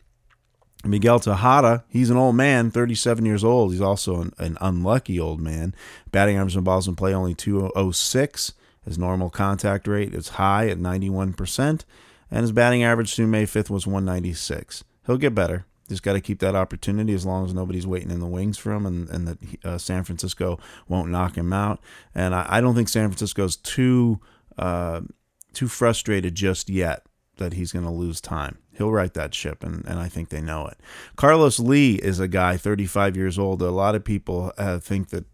Miguel 0.83 1.19
Tejada, 1.19 1.83
he's 1.89 2.09
an 2.09 2.17
old 2.17 2.35
man, 2.35 2.71
37 2.71 3.25
years 3.25 3.43
old. 3.43 3.71
He's 3.71 3.81
also 3.81 4.21
an, 4.21 4.33
an 4.37 4.57
unlucky 4.61 5.19
old 5.19 5.41
man. 5.41 5.75
Batting 6.11 6.37
average 6.37 6.55
and 6.55 6.65
balls 6.65 6.87
in 6.87 6.95
play 6.95 7.13
only 7.13 7.33
206. 7.33 8.53
His 8.85 8.97
normal 8.97 9.29
contact 9.29 9.87
rate 9.87 10.13
is 10.13 10.29
high 10.29 10.69
at 10.69 10.77
91%, 10.77 11.83
and 12.31 12.41
his 12.41 12.53
batting 12.53 12.83
average 12.83 13.15
through 13.15 13.27
May 13.27 13.45
5th 13.45 13.69
was 13.69 13.85
196. 13.85 14.85
He'll 15.05 15.17
get 15.17 15.35
better. 15.35 15.65
Just 15.89 16.03
got 16.03 16.13
to 16.13 16.21
keep 16.21 16.39
that 16.39 16.55
opportunity 16.55 17.13
as 17.13 17.25
long 17.25 17.45
as 17.45 17.53
nobody's 17.53 17.87
waiting 17.87 18.11
in 18.11 18.19
the 18.19 18.27
wings 18.27 18.57
for 18.57 18.73
him 18.73 18.85
and, 18.85 19.09
and 19.09 19.27
that 19.27 19.37
uh, 19.63 19.77
San 19.77 20.03
Francisco 20.03 20.59
won't 20.87 21.09
knock 21.09 21.35
him 21.35 21.53
out. 21.53 21.79
And 22.13 22.35
I, 22.35 22.45
I 22.49 22.61
don't 22.61 22.75
think 22.75 22.89
San 22.89 23.07
Francisco's 23.09 23.55
too 23.55 24.19
uh, 24.57 25.01
too 25.53 25.67
frustrated 25.67 26.35
just 26.35 26.69
yet 26.69 27.05
that 27.37 27.53
he's 27.53 27.71
going 27.71 27.85
to 27.85 27.91
lose 27.91 28.19
time. 28.19 28.57
He'll 28.77 28.91
right 28.91 29.13
that 29.13 29.33
ship, 29.33 29.63
and, 29.63 29.83
and 29.85 29.99
I 29.99 30.07
think 30.07 30.29
they 30.29 30.41
know 30.41 30.67
it. 30.67 30.77
Carlos 31.15 31.59
Lee 31.59 31.95
is 31.95 32.19
a 32.19 32.27
guy, 32.27 32.57
35 32.57 33.17
years 33.17 33.39
old. 33.39 33.61
A 33.61 33.71
lot 33.71 33.95
of 33.95 34.03
people 34.03 34.51
uh, 34.57 34.79
think 34.79 35.09
that 35.09 35.25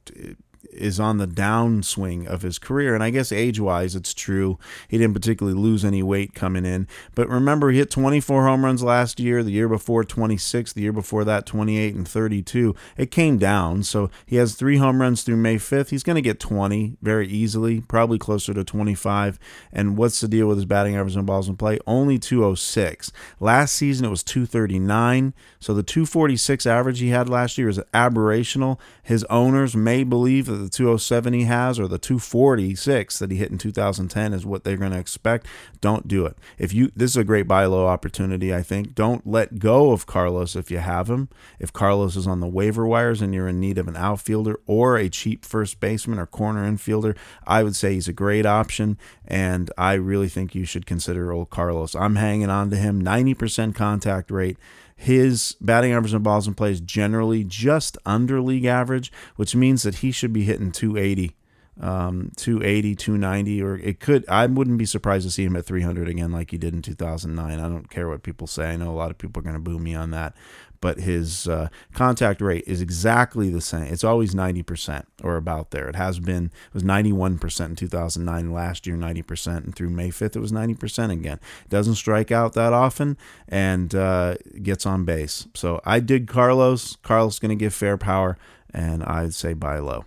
is 0.76 1.00
on 1.00 1.18
the 1.18 1.28
downswing 1.28 2.28
of 2.28 2.42
his 2.42 2.60
career. 2.60 2.94
And 2.94 3.04
I 3.04 3.10
guess 3.10 3.32
age 3.32 3.60
wise, 3.60 3.96
it's 3.96 4.14
true. 4.14 4.58
He 4.88 4.98
didn't 4.98 5.14
particularly 5.14 5.58
lose 5.58 5.86
any 5.86 6.04
weight 6.04 6.34
coming 6.34 6.66
in. 6.66 6.88
But 7.16 7.30
remember, 7.30 7.72
he 7.72 7.80
hit 7.80 7.92
24 7.92 8.46
home 8.46 8.66
runs 8.66 8.84
last 8.84 9.20
year, 9.20 9.44
the 9.44 9.52
year 9.52 9.70
before 9.70 10.04
26, 10.04 10.74
the 10.74 10.82
year 10.82 10.92
before 10.92 11.24
that 11.26 11.46
28 11.46 11.96
and 11.96 12.08
32. 12.08 12.76
It 12.98 13.12
came 13.12 13.38
down. 13.38 13.84
So 13.84 14.10
he 14.26 14.38
has 14.38 14.56
three 14.56 14.78
home 14.78 15.02
runs 15.02 15.24
through 15.24 15.38
May 15.38 15.58
5th. 15.58 15.90
He's 15.90 16.04
going 16.04 16.16
to 16.16 16.22
get 16.22 16.40
20 16.40 16.98
very 17.02 17.28
easily, 17.28 17.82
probably 17.82 18.18
closer 18.18 18.54
to 18.54 18.64
25. 18.64 19.40
And 19.72 19.98
what's 19.98 20.20
the 20.22 20.28
deal 20.28 20.48
with 20.48 20.58
his 20.58 20.66
batting 20.66 20.96
average 20.96 21.18
on 21.18 21.26
balls 21.26 21.50
in 21.50 21.58
play? 21.58 21.80
Only 21.86 22.20
206. 22.20 23.12
Last 23.40 23.74
season, 23.74 24.06
it 24.06 24.10
was 24.10 24.24
239. 24.24 25.34
So 25.60 25.74
the 25.74 25.84
246 25.84 26.66
average 26.66 27.00
he 27.00 27.10
had 27.10 27.30
last 27.30 27.58
year 27.58 27.70
is 27.70 27.80
aberrational. 27.94 28.80
His 29.02 29.24
owners 29.26 29.76
may 29.76 30.04
believe 30.04 30.46
that 30.48 30.63
the 30.64 30.70
207 30.70 31.34
he 31.34 31.44
has 31.44 31.80
or 31.80 31.88
the 31.88 31.98
246 31.98 33.20
that 33.20 33.32
he 33.32 33.38
hit 33.38 33.52
in 33.52 33.58
2010 33.58 34.34
is 34.34 34.46
what 34.46 34.64
they're 34.64 34.78
going 34.78 34.92
to 34.92 35.00
expect, 35.00 35.46
don't 35.82 36.08
do 36.08 36.26
it. 36.26 36.38
If 36.58 36.74
you 36.74 36.92
this 36.96 37.12
is 37.12 37.18
a 37.18 37.24
great 37.24 37.48
buy 37.48 37.66
low 37.66 37.88
opportunity, 37.88 38.54
I 38.54 38.62
think. 38.62 38.96
Don't 38.96 39.28
let 39.28 39.60
go 39.60 39.92
of 39.92 40.06
Carlos 40.06 40.56
if 40.56 40.72
you 40.72 40.80
have 40.80 41.10
him. 41.10 41.30
If 41.60 41.74
Carlos 41.74 42.16
is 42.16 42.28
on 42.28 42.40
the 42.40 42.48
waiver 42.48 42.88
wires 42.88 43.22
and 43.22 43.34
you're 43.34 43.48
in 43.48 43.60
need 43.60 43.78
of 43.78 43.88
an 43.88 43.98
outfielder 43.98 44.60
or 44.66 44.98
a 44.98 45.10
cheap 45.10 45.46
first 45.46 45.80
baseman 45.80 46.20
or 46.20 46.26
corner 46.26 46.70
infielder, 46.70 47.16
I 47.46 47.64
would 47.64 47.76
say 47.76 47.94
he's 47.94 48.08
a 48.08 48.14
great 48.14 48.46
option 48.46 48.98
and 49.26 49.72
I 49.78 49.94
really 49.94 50.30
think 50.30 50.56
you 50.56 50.66
should 50.66 50.86
consider 50.86 51.32
old 51.32 51.50
Carlos. 51.50 51.96
I'm 51.96 52.16
hanging 52.16 52.50
on 52.50 52.70
to 52.70 52.76
him, 52.76 53.04
90% 53.04 53.76
contact 53.76 54.32
rate. 54.32 54.58
His 54.96 55.56
batting 55.60 55.92
average 55.92 56.14
and 56.14 56.24
balls 56.24 56.48
in 56.48 56.54
play 56.54 56.72
is 56.72 56.82
generally 56.82 57.44
just 57.44 57.98
under 58.06 58.42
league 58.42 58.66
average, 58.66 59.12
which 59.36 59.56
means 59.56 59.84
that 59.84 59.96
he 59.96 60.12
should 60.12 60.32
be 60.32 60.44
hitting 60.44 60.72
280, 60.72 61.36
um, 61.80 62.32
280, 62.38 62.96
290, 62.96 63.62
or 63.62 63.78
it 63.78 64.00
could. 64.00 64.28
I 64.30 64.46
wouldn't 64.46 64.78
be 64.78 64.86
surprised 64.86 65.26
to 65.26 65.32
see 65.32 65.44
him 65.44 65.56
at 65.56 65.66
300 65.66 66.08
again, 66.08 66.32
like 66.32 66.52
he 66.52 66.58
did 66.58 66.74
in 66.74 66.82
2009. 66.82 67.60
I 67.60 67.62
don't 67.62 67.90
care 67.90 68.08
what 68.08 68.24
people 68.24 68.48
say. 68.48 68.72
I 68.72 68.76
know 68.76 68.92
a 68.92 68.96
lot 68.96 69.12
of 69.12 69.18
people 69.18 69.40
are 69.40 69.44
going 69.44 69.56
to 69.56 69.62
boo 69.62 69.80
me 69.80 69.96
on 69.96 70.12
that, 70.12 70.36
but 70.84 71.00
his 71.00 71.48
uh, 71.48 71.70
contact 71.94 72.42
rate 72.42 72.66
is 72.68 72.82
exactly 72.82 73.50
the 73.50 73.62
same. 73.62 73.84
It's 73.84 74.04
always 74.04 74.36
90% 74.36 75.06
or 75.24 75.38
about 75.38 75.72
there. 75.72 75.88
It 75.88 75.96
has 75.96 76.20
been, 76.20 76.48
it 76.48 76.74
was 76.74 76.84
91% 76.84 77.66
in 77.66 77.76
2009, 77.78 78.52
last 78.52 78.86
year 78.86 78.98
90%, 78.98 79.64
and 79.64 79.74
through 79.74 79.92
May 79.92 80.10
5th, 80.10 80.36
it 80.36 80.42
was 80.42 80.52
90% 80.52 81.10
again. 81.10 81.40
Doesn't 81.70 81.96
strike 81.96 82.34
out 82.34 82.52
that 82.56 82.74
often 82.74 83.18
and 83.48 83.96
uh, 83.96 84.36
gets 84.62 84.86
on 84.86 85.06
base. 85.06 85.48
So 85.54 85.80
I 85.86 86.02
dig 86.02 86.28
Carlos. 86.28 86.98
Carlos 86.98 87.40
going 87.40 87.58
to 87.58 87.64
give 87.64 87.74
fair 87.74 87.98
power, 87.98 88.38
and 88.74 89.06
I'd 89.06 89.34
say 89.34 89.54
buy 89.54 89.80
low. 89.80 90.04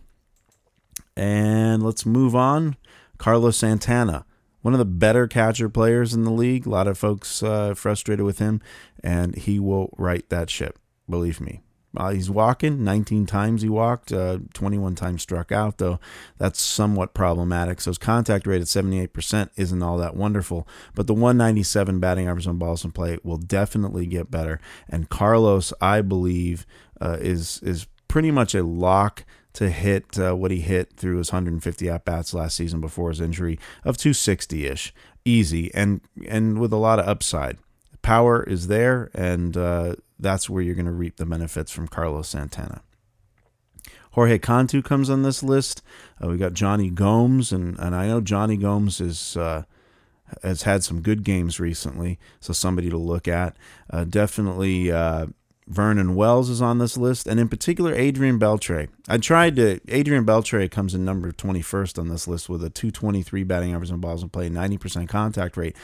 And 1.17 1.83
let's 1.83 2.05
move 2.05 2.37
on. 2.37 2.77
Carlos 3.17 3.57
Santana 3.57 4.27
one 4.67 4.75
of 4.75 4.81
the 4.81 4.85
better 4.85 5.29
catcher 5.29 5.69
players 5.69 6.13
in 6.13 6.25
the 6.25 6.31
league. 6.33 6.67
A 6.67 6.71
lot 6.71 6.89
of 6.89 6.99
folks 6.99 7.41
uh, 7.41 7.73
frustrated 7.73 8.27
with 8.27 8.41
him, 8.41 8.61
and 9.01 9.37
he 9.37 9.61
will 9.61 9.95
right 9.97 10.29
that 10.29 10.51
ship. 10.51 10.81
Believe 11.09 11.41
me. 11.41 11.61
Uh, 11.97 12.11
he's 12.11 12.29
walking 12.29 12.83
19 12.83 13.27
times 13.27 13.63
he 13.63 13.69
walked, 13.69 14.11
uh, 14.11 14.41
21 14.55 14.97
times 14.97 15.23
struck 15.23 15.53
out, 15.53 15.79
though 15.79 16.01
that's 16.37 16.61
somewhat 16.61 17.15
problematic. 17.15 17.81
So 17.81 17.93
his 17.93 17.99
contact 17.99 18.45
rate 18.45 18.61
at 18.61 18.67
78% 18.67 19.51
isn't 19.55 19.83
all 19.85 19.99
that 19.99 20.17
wonderful, 20.17 20.67
but 20.97 21.07
the 21.07 21.15
197 21.15 22.01
batting 22.01 22.27
average 22.27 22.49
on 22.49 22.59
balls 22.59 22.85
in 22.85 22.91
play 22.91 23.19
will 23.23 23.39
definitely 23.39 24.05
get 24.05 24.33
better. 24.33 24.61
And 24.89 25.09
Carlos, 25.09 25.73
I 25.81 26.01
believe, 26.01 26.67
uh, 27.01 27.19
is 27.21 27.61
is 27.63 27.87
pretty 28.09 28.33
much 28.33 28.53
a 28.53 28.65
lock 28.65 29.25
to 29.57 29.71
hit 29.71 30.19
uh, 30.19 30.35
what 30.35 30.51
he 30.51 30.61
hit 30.61 30.93
through 30.93 31.17
his 31.17 31.33
150 31.33 31.89
at 31.89 32.05
bats 32.05 32.35
last 32.35 32.57
season 32.57 32.79
before 32.79 33.09
his 33.09 33.23
injury 33.23 33.59
of 33.85 33.97
260 33.97 34.67
ish, 34.67 34.95
easy 35.25 35.73
and 35.75 36.03
and 36.29 36.59
with 36.59 36.73
a 36.73 36.77
lot 36.77 36.99
of 36.99 37.09
upside. 37.09 37.59
Power 38.03 38.43
is 38.45 38.69
there, 38.69 39.11
and 39.15 39.57
uh, 39.57 39.97
that's 40.19 40.49
where 40.49 40.63
you're 40.63 40.75
going 40.75 40.87
to 40.87 40.93
reap 40.93 41.17
the 41.17 41.27
benefits 41.27 41.73
from 41.73 41.89
Carlos 41.89 42.29
Santana. 42.29 42.83
Jorge 44.13 44.39
Cantu 44.39 44.83
comes 44.83 45.11
on 45.11 45.23
this 45.23 45.43
list. 45.43 45.83
Uh, 46.23 46.29
we 46.29 46.37
got 46.37 46.53
Jonny 46.53 46.91
Gomes, 46.91 47.51
and, 47.51 47.79
and 47.79 47.95
I 47.95 48.07
know 48.07 48.21
Jonny 48.21 48.57
Gomes 48.59 49.01
is 49.01 49.39
uh, 49.39 49.63
has 50.43 50.63
had 50.63 50.85
some 50.85 51.01
good 51.01 51.25
games 51.25 51.59
recently, 51.59 52.19
so 52.41 52.53
somebody 52.53 52.91
to 52.91 52.99
look 52.99 53.27
at. 53.27 53.57
Uh, 53.89 54.05
definitely 54.05 54.93
uh, 54.93 55.27
Vernon 55.69 56.15
Wells 56.15 56.49
is 56.49 56.63
on 56.63 56.79
this 56.79 56.97
list, 56.97 57.27
and 57.27 57.41
in 57.41 57.49
particular, 57.49 57.93
Adrian 57.95 58.39
Beltre. 58.39 58.89
I 59.09 59.19
tried 59.19 59.57
to. 59.57 59.81
Adrian 59.89 60.25
Beltre 60.25 60.71
comes 60.71 60.95
in 60.95 61.05
number 61.05 61.33
21st 61.33 61.99
on 61.99 62.09
this 62.09 62.29
list 62.29 62.49
with 62.49 62.63
a 62.63 62.71
223 62.71 63.43
batting 63.43 63.75
average 63.75 63.91
on 63.91 64.01
balls 64.01 64.23
in 64.23 64.29
play, 64.29 64.49
90% 64.49 65.09
contact 65.09 65.57
rate. 65.57 65.77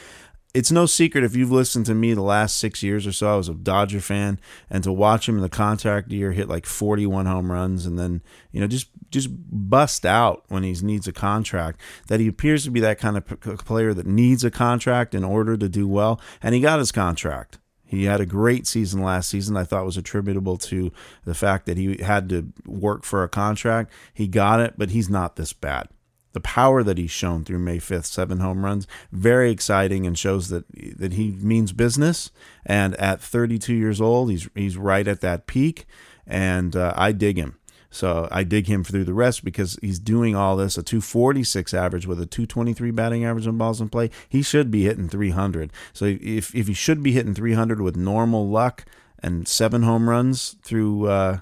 It's 0.53 0.71
no 0.71 0.85
secret 0.85 1.23
if 1.23 1.35
you've 1.35 1.51
listened 1.51 1.87
to 1.87 1.95
me 1.95 2.13
the 2.13 2.21
last 2.21 2.59
six 2.59 2.83
years 2.83 3.07
or 3.07 3.11
so, 3.11 3.33
I 3.33 3.37
was 3.37 3.49
a 3.49 3.55
Dodger 3.55 3.99
fan, 3.99 4.39
and 4.69 4.83
to 4.83 4.91
watch 4.91 5.27
him 5.27 5.35
in 5.35 5.41
the 5.41 5.49
contact 5.49 6.11
year 6.11 6.31
hit 6.31 6.47
like 6.47 6.67
41 6.67 7.25
home 7.25 7.51
runs 7.51 7.87
and 7.87 7.97
then, 7.97 8.21
you 8.51 8.61
know, 8.61 8.67
just 8.67 8.89
just 9.09 9.29
bust 9.31 10.05
out 10.05 10.43
when 10.49 10.61
he 10.63 10.73
needs 10.83 11.07
a 11.07 11.11
contract, 11.11 11.81
that 12.07 12.19
he 12.19 12.27
appears 12.27 12.63
to 12.65 12.71
be 12.71 12.79
that 12.81 12.99
kind 12.99 13.17
of 13.17 13.25
player 13.65 13.93
that 13.95 14.05
needs 14.05 14.43
a 14.43 14.51
contract 14.51 15.15
in 15.15 15.23
order 15.23 15.57
to 15.57 15.67
do 15.67 15.87
well, 15.87 16.21
and 16.41 16.53
he 16.53 16.61
got 16.61 16.79
his 16.79 16.91
contract. 16.91 17.57
He 17.93 18.05
had 18.05 18.21
a 18.21 18.25
great 18.25 18.65
season 18.65 19.03
last 19.03 19.29
season. 19.29 19.55
I 19.55 19.65
thought 19.65 19.85
was 19.85 19.97
attributable 19.97 20.57
to 20.57 20.91
the 21.25 21.35
fact 21.35 21.67
that 21.67 21.77
he 21.77 21.97
had 22.01 22.27
to 22.29 22.51
work 22.65 23.03
for 23.03 23.23
a 23.23 23.29
contract. 23.29 23.91
He 24.13 24.27
got 24.27 24.59
it, 24.59 24.73
but 24.77 24.89
he's 24.89 25.09
not 25.09 25.35
this 25.35 25.53
bad. 25.53 25.89
The 26.31 26.39
power 26.39 26.81
that 26.81 26.97
he's 26.97 27.11
shown 27.11 27.45
through 27.45 27.59
May 27.59 27.77
5th, 27.77 28.05
seven 28.05 28.39
home 28.39 28.65
runs, 28.65 28.87
very 29.11 29.51
exciting 29.51 30.07
and 30.07 30.17
shows 30.17 30.49
that 30.49 30.65
that 30.97 31.13
he 31.13 31.31
means 31.33 31.71
business. 31.71 32.31
And 32.65 32.95
at 32.95 33.21
32 33.21 33.75
years 33.75 34.01
old, 34.01 34.31
he's 34.31 34.49
he's 34.55 34.75
right 34.75 35.07
at 35.07 35.21
that 35.21 35.45
peak, 35.45 35.85
and 36.25 36.75
uh, 36.75 36.93
I 36.95 37.11
dig 37.11 37.37
him. 37.37 37.59
So 37.93 38.27
I 38.31 38.43
dig 38.43 38.65
him 38.65 38.83
through 38.83 39.03
the 39.03 39.13
rest 39.13 39.45
because 39.45 39.77
he's 39.79 39.99
doing 39.99 40.35
all 40.35 40.57
this 40.57 40.79
a 40.79 40.83
246 40.83 41.75
average 41.75 42.07
with 42.07 42.19
a 42.19 42.25
223 42.25 42.89
batting 42.89 43.23
average 43.23 43.45
on 43.45 43.59
balls 43.59 43.79
in 43.79 43.89
play. 43.89 44.09
He 44.27 44.41
should 44.41 44.71
be 44.71 44.85
hitting 44.85 45.07
300. 45.07 45.71
So 45.93 46.05
if 46.05 46.55
if 46.55 46.67
he 46.67 46.73
should 46.73 47.03
be 47.03 47.11
hitting 47.11 47.35
300 47.35 47.81
with 47.81 47.95
normal 47.95 48.49
luck 48.49 48.85
and 49.19 49.47
seven 49.47 49.83
home 49.83 50.09
runs 50.09 50.55
through 50.63 51.07
uh, 51.07 51.39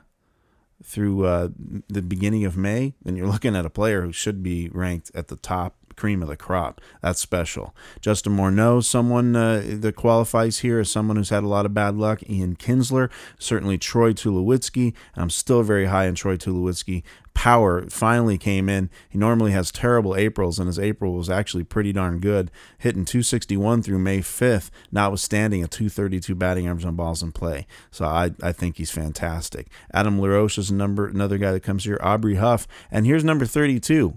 through 0.83 1.25
uh, 1.25 1.49
the 1.87 2.01
beginning 2.01 2.43
of 2.43 2.57
May, 2.57 2.95
then 3.01 3.15
you're 3.15 3.27
looking 3.27 3.55
at 3.55 3.65
a 3.65 3.69
player 3.69 4.01
who 4.01 4.11
should 4.11 4.43
be 4.43 4.69
ranked 4.73 5.09
at 5.15 5.29
the 5.29 5.37
top 5.37 5.77
cream 5.95 6.21
of 6.21 6.27
the 6.27 6.37
crop. 6.37 6.81
That's 7.01 7.19
special. 7.19 7.75
Justin 7.99 8.35
Morneau, 8.35 8.83
someone 8.83 9.35
uh, 9.35 9.63
that 9.65 9.95
qualifies 9.95 10.59
here 10.59 10.79
as 10.79 10.91
someone 10.91 11.17
who's 11.17 11.29
had 11.29 11.43
a 11.43 11.47
lot 11.47 11.65
of 11.65 11.73
bad 11.73 11.95
luck. 11.95 12.21
Ian 12.29 12.55
Kinsler, 12.55 13.09
certainly 13.39 13.77
Troy 13.77 14.13
Tulowitzki. 14.13 14.93
I'm 15.15 15.29
still 15.29 15.63
very 15.63 15.85
high 15.85 16.05
in 16.05 16.15
Troy 16.15 16.37
Tulowitzki. 16.37 17.03
Power 17.33 17.89
finally 17.89 18.37
came 18.37 18.67
in. 18.67 18.89
He 19.09 19.17
normally 19.17 19.51
has 19.51 19.71
terrible 19.71 20.15
Aprils, 20.15 20.59
and 20.59 20.67
his 20.67 20.77
April 20.77 21.13
was 21.13 21.29
actually 21.29 21.63
pretty 21.63 21.93
darn 21.93 22.19
good, 22.19 22.51
hitting 22.77 23.05
261 23.05 23.83
through 23.83 23.99
May 23.99 24.19
5th, 24.19 24.69
notwithstanding 24.91 25.63
a 25.63 25.67
232 25.67 26.35
batting 26.35 26.67
average 26.67 26.85
on 26.85 26.95
balls 26.95 27.23
in 27.23 27.31
play. 27.31 27.67
So 27.89 28.05
I, 28.05 28.31
I 28.43 28.51
think 28.51 28.77
he's 28.77 28.91
fantastic. 28.91 29.67
Adam 29.93 30.19
LaRoche 30.19 30.57
is 30.57 30.71
number, 30.71 31.07
another 31.07 31.37
guy 31.37 31.53
that 31.53 31.63
comes 31.63 31.85
here. 31.85 31.97
Aubrey 32.01 32.35
Huff, 32.35 32.67
and 32.91 33.05
here's 33.05 33.23
number 33.23 33.45
32. 33.45 34.13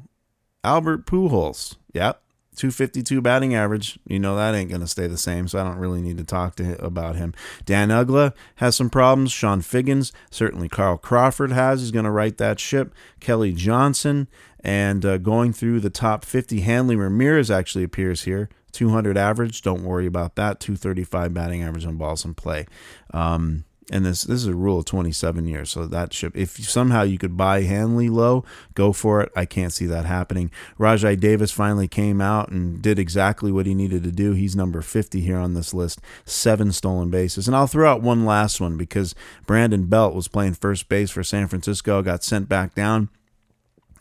Albert 0.64 1.06
Pujols. 1.06 1.76
Yep. 1.92 2.20
252 2.56 3.20
batting 3.20 3.54
average. 3.54 3.98
You 4.06 4.18
know 4.18 4.36
that 4.36 4.54
ain't 4.54 4.70
going 4.70 4.80
to 4.80 4.86
stay 4.86 5.06
the 5.06 5.18
same, 5.18 5.48
so 5.48 5.60
I 5.60 5.64
don't 5.64 5.78
really 5.78 6.00
need 6.00 6.18
to 6.18 6.24
talk 6.24 6.54
to 6.56 6.64
him 6.64 6.76
about 6.80 7.16
him. 7.16 7.34
Dan 7.64 7.88
Uggla 7.88 8.32
has 8.56 8.76
some 8.76 8.90
problems. 8.90 9.32
Chone 9.32 9.60
Figgins, 9.60 10.12
certainly 10.30 10.68
Carl 10.68 10.96
Crawford 10.96 11.52
has. 11.52 11.80
He's 11.80 11.90
going 11.90 12.04
to 12.04 12.10
right 12.10 12.36
that 12.38 12.60
ship. 12.60 12.94
Kelly 13.20 13.52
Johnson, 13.52 14.28
and 14.60 15.04
uh, 15.04 15.18
going 15.18 15.52
through 15.52 15.80
the 15.80 15.90
top 15.90 16.24
50, 16.24 16.60
Hanley 16.60 16.96
Ramirez 16.96 17.50
actually 17.50 17.84
appears 17.84 18.22
here. 18.22 18.48
200 18.72 19.16
average. 19.16 19.62
Don't 19.62 19.84
worry 19.84 20.06
about 20.06 20.34
that. 20.36 20.60
235 20.60 21.32
batting 21.32 21.62
average 21.62 21.86
on 21.86 21.96
balls 21.96 22.24
in 22.24 22.34
play. 22.34 22.66
Um, 23.12 23.64
and 23.90 24.04
this 24.04 24.22
this 24.22 24.40
is 24.40 24.46
a 24.46 24.54
rule 24.54 24.78
of 24.78 24.84
27 24.84 25.46
years 25.46 25.70
so 25.70 25.86
that 25.86 26.12
should 26.12 26.34
if 26.34 26.58
somehow 26.68 27.02
you 27.02 27.18
could 27.18 27.36
buy 27.36 27.62
hanley 27.62 28.08
low 28.08 28.44
go 28.74 28.92
for 28.92 29.20
it. 29.20 29.32
I 29.36 29.44
can't 29.44 29.72
see 29.72 29.86
that 29.86 30.04
happening. 30.04 30.50
Rajai 30.78 31.18
davis 31.18 31.50
finally 31.50 31.88
came 31.88 32.20
out 32.20 32.50
and 32.50 32.82
did 32.82 32.98
exactly 32.98 33.52
what 33.52 33.66
he 33.66 33.74
needed 33.74 34.02
to 34.04 34.12
do. 34.12 34.32
He's 34.32 34.56
number 34.56 34.82
50 34.82 35.20
here 35.20 35.38
on 35.38 35.54
this 35.54 35.72
list. 35.72 36.00
Seven 36.24 36.72
stolen 36.72 37.10
bases. 37.10 37.46
And 37.46 37.56
i'll 37.56 37.66
throw 37.66 37.90
out 37.90 38.02
one 38.02 38.24
last 38.24 38.60
one 38.60 38.76
because 38.76 39.14
brandon 39.46 39.86
belt 39.86 40.14
was 40.14 40.28
playing 40.28 40.54
first 40.54 40.88
base 40.88 41.10
for 41.10 41.22
san 41.22 41.48
francisco 41.48 42.02
got 42.02 42.24
sent 42.24 42.48
back 42.48 42.74
down 42.74 43.08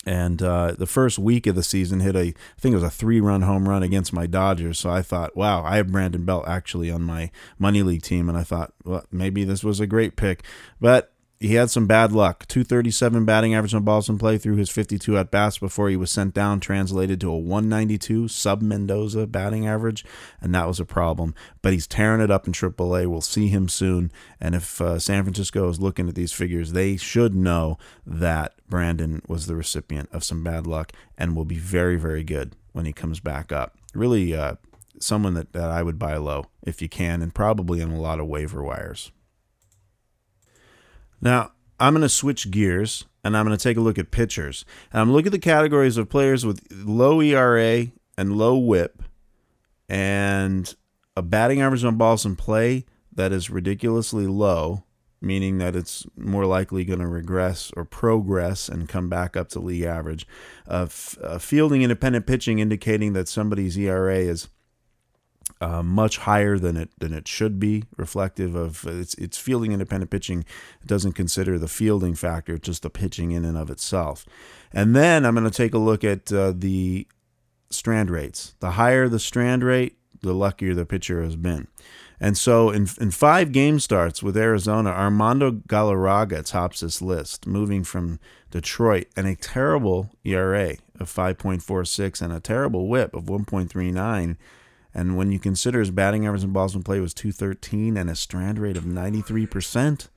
and 0.05 0.41
uh, 0.41 0.75
the 0.77 0.85
first 0.85 1.17
week 1.17 1.47
of 1.47 1.55
the 1.55 1.63
season 1.63 2.01
hit 2.01 2.15
a 2.15 2.27
I 2.27 2.33
think 2.59 2.73
it 2.73 2.75
was 2.75 2.83
a 2.83 2.89
three 2.89 3.21
run 3.21 3.43
home 3.43 3.69
run 3.69 3.83
against 3.83 4.13
my 4.13 4.25
Dodgers. 4.27 4.79
So 4.79 4.89
I 4.89 5.01
thought, 5.01 5.35
wow, 5.35 5.63
I 5.63 5.77
have 5.77 5.91
Brandon 5.91 6.25
Belt 6.25 6.45
actually 6.47 6.91
on 6.91 7.03
my 7.03 7.31
money 7.57 7.83
league 7.83 8.03
team, 8.03 8.27
and 8.27 8.37
I 8.37 8.43
thought, 8.43 8.73
well, 8.83 9.05
maybe 9.11 9.43
this 9.43 9.63
was 9.63 9.79
a 9.79 9.87
great 9.87 10.15
pick. 10.15 10.43
But 10.81 11.12
he 11.43 11.55
had 11.55 11.69
some 11.69 11.87
bad 11.87 12.13
luck. 12.13 12.47
237 12.47 13.25
batting 13.25 13.53
average 13.53 13.73
on 13.73 13.83
balls 13.83 14.07
in 14.07 14.17
play 14.17 14.37
through 14.37 14.55
his 14.55 14.69
52 14.69 15.17
at 15.17 15.29
bats 15.29 15.57
before 15.57 15.89
he 15.89 15.97
was 15.97 16.09
sent 16.09 16.33
down, 16.33 16.61
translated 16.61 17.19
to 17.19 17.29
a 17.29 17.37
192 17.37 18.29
sub 18.29 18.61
Mendoza 18.61 19.27
batting 19.27 19.67
average, 19.67 20.05
and 20.39 20.55
that 20.55 20.67
was 20.67 20.79
a 20.79 20.85
problem. 20.85 21.35
But 21.61 21.73
he's 21.73 21.85
tearing 21.85 22.21
it 22.21 22.31
up 22.31 22.47
in 22.47 22.53
AAA. 22.53 23.07
We'll 23.07 23.19
see 23.19 23.49
him 23.49 23.67
soon. 23.67 24.09
And 24.39 24.55
if 24.55 24.79
uh, 24.79 24.99
San 24.99 25.23
Francisco 25.23 25.67
is 25.67 25.81
looking 25.81 26.07
at 26.07 26.15
these 26.15 26.31
figures, 26.31 26.71
they 26.71 26.95
should 26.95 27.35
know 27.35 27.77
that 28.07 28.53
Brandon 28.69 29.21
was 29.27 29.45
the 29.45 29.55
recipient 29.57 30.07
of 30.13 30.23
some 30.23 30.45
bad 30.45 30.65
luck 30.65 30.93
and 31.17 31.35
will 31.35 31.43
be 31.43 31.59
very, 31.59 31.97
very 31.97 32.23
good 32.23 32.55
when 32.71 32.85
he 32.85 32.93
comes 32.93 33.19
back 33.19 33.51
up. 33.51 33.75
Really, 33.93 34.33
uh, 34.33 34.55
someone 35.01 35.33
that, 35.33 35.51
that 35.51 35.69
I 35.69 35.83
would 35.83 35.99
buy 35.99 36.15
low 36.15 36.45
if 36.61 36.81
you 36.81 36.87
can, 36.87 37.21
and 37.21 37.35
probably 37.35 37.81
on 37.81 37.91
a 37.91 37.99
lot 37.99 38.21
of 38.21 38.27
waiver 38.27 38.63
wires. 38.63 39.11
Now, 41.23 41.53
I'm 41.79 41.93
going 41.93 42.01
to 42.01 42.09
switch 42.09 42.51
gears 42.51 43.05
and 43.23 43.37
I'm 43.37 43.45
going 43.45 43.57
to 43.57 43.63
take 43.63 43.77
a 43.77 43.81
look 43.81 43.97
at 43.97 44.11
pitchers. 44.11 44.65
And 44.91 45.01
I'm 45.01 45.13
looking 45.13 45.27
at 45.27 45.31
the 45.31 45.39
categories 45.39 45.95
of 45.95 46.09
players 46.09 46.45
with 46.45 46.67
low 46.69 47.21
ERA 47.21 47.87
and 48.17 48.37
low 48.37 48.57
whip 48.57 49.01
and 49.87 50.75
a 51.15 51.21
batting 51.21 51.61
average 51.61 51.85
on 51.85 51.95
balls 51.95 52.25
in 52.25 52.35
play 52.35 52.85
that 53.13 53.31
is 53.31 53.49
ridiculously 53.49 54.27
low, 54.27 54.83
meaning 55.21 55.59
that 55.59 55.77
it's 55.77 56.05
more 56.17 56.45
likely 56.45 56.83
going 56.83 56.99
to 56.99 57.07
regress 57.07 57.71
or 57.77 57.85
progress 57.85 58.67
and 58.67 58.89
come 58.89 59.07
back 59.07 59.37
up 59.37 59.47
to 59.49 59.61
league 59.61 59.83
average. 59.83 60.27
Uh, 60.67 60.87
f- 60.87 61.17
uh, 61.23 61.37
fielding 61.37 61.83
independent 61.83 62.27
pitching 62.27 62.59
indicating 62.59 63.13
that 63.13 63.29
somebody's 63.29 63.77
ERA 63.77 64.17
is 64.17 64.49
uh, 65.63 65.81
much 65.81 66.17
higher 66.17 66.57
than 66.57 66.75
it 66.75 66.89
than 66.99 67.13
it 67.13 67.27
should 67.27 67.59
be, 67.59 67.83
reflective 67.95 68.55
of 68.55 68.85
its 68.85 69.13
its 69.15 69.37
fielding 69.37 69.71
independent 69.71 70.11
pitching. 70.11 70.45
It 70.81 70.87
doesn't 70.87 71.13
consider 71.13 71.57
the 71.57 71.67
fielding 71.67 72.15
factor, 72.15 72.57
just 72.57 72.83
the 72.83 72.89
pitching 72.89 73.31
in 73.31 73.45
and 73.45 73.57
of 73.57 73.69
itself. 73.69 74.25
And 74.73 74.95
then 74.95 75.25
I'm 75.25 75.35
going 75.35 75.49
to 75.49 75.55
take 75.55 75.73
a 75.73 75.77
look 75.79 76.03
at 76.03 76.31
uh, 76.33 76.53
the 76.55 77.07
strand 77.69 78.09
rates. 78.09 78.55
The 78.59 78.71
higher 78.71 79.07
the 79.07 79.19
strand 79.19 79.63
rate, 79.63 79.97
the 80.21 80.33
luckier 80.33 80.73
the 80.73 80.85
pitcher 80.85 81.23
has 81.23 81.35
been. 81.35 81.67
And 82.19 82.37
so 82.37 82.69
in, 82.69 82.87
in 83.01 83.11
five 83.11 83.51
game 83.51 83.79
starts 83.79 84.23
with 84.23 84.37
Arizona, 84.37 84.91
Armando 84.91 85.51
Galarraga 85.51 86.45
tops 86.45 86.79
this 86.79 87.01
list, 87.01 87.45
moving 87.45 87.83
from 87.83 88.19
Detroit 88.49 89.07
and 89.17 89.27
a 89.27 89.35
terrible 89.35 90.11
ERA 90.23 90.77
of 90.99 91.13
5.46 91.13 92.21
and 92.21 92.31
a 92.31 92.39
terrible 92.39 92.87
whip 92.87 93.13
of 93.13 93.25
1.39. 93.25 94.37
And 94.93 95.17
when 95.17 95.31
you 95.31 95.39
consider 95.39 95.79
his 95.79 95.91
batting 95.91 96.25
average 96.25 96.43
and 96.43 96.53
balls 96.53 96.75
in 96.75 96.83
play 96.83 96.99
was 96.99 97.13
213 97.13 97.97
and 97.97 98.09
a 98.09 98.15
strand 98.15 98.59
rate 98.59 98.77
of 98.77 98.83
93%, 98.83 100.07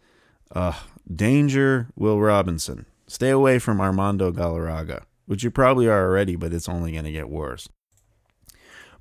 uh, 0.55 0.73
danger, 1.13 1.89
Will 1.97 2.21
Robinson. 2.21 2.87
Stay 3.07 3.31
away 3.31 3.59
from 3.59 3.81
Armando 3.81 4.33
Galarraga, 4.33 5.05
which 5.27 5.43
you 5.43 5.51
probably 5.51 5.89
are 5.89 6.07
already, 6.07 6.37
but 6.37 6.53
it's 6.53 6.69
only 6.69 6.93
going 6.93 7.05
to 7.05 7.13
get 7.13 7.31
worse. 7.31 7.69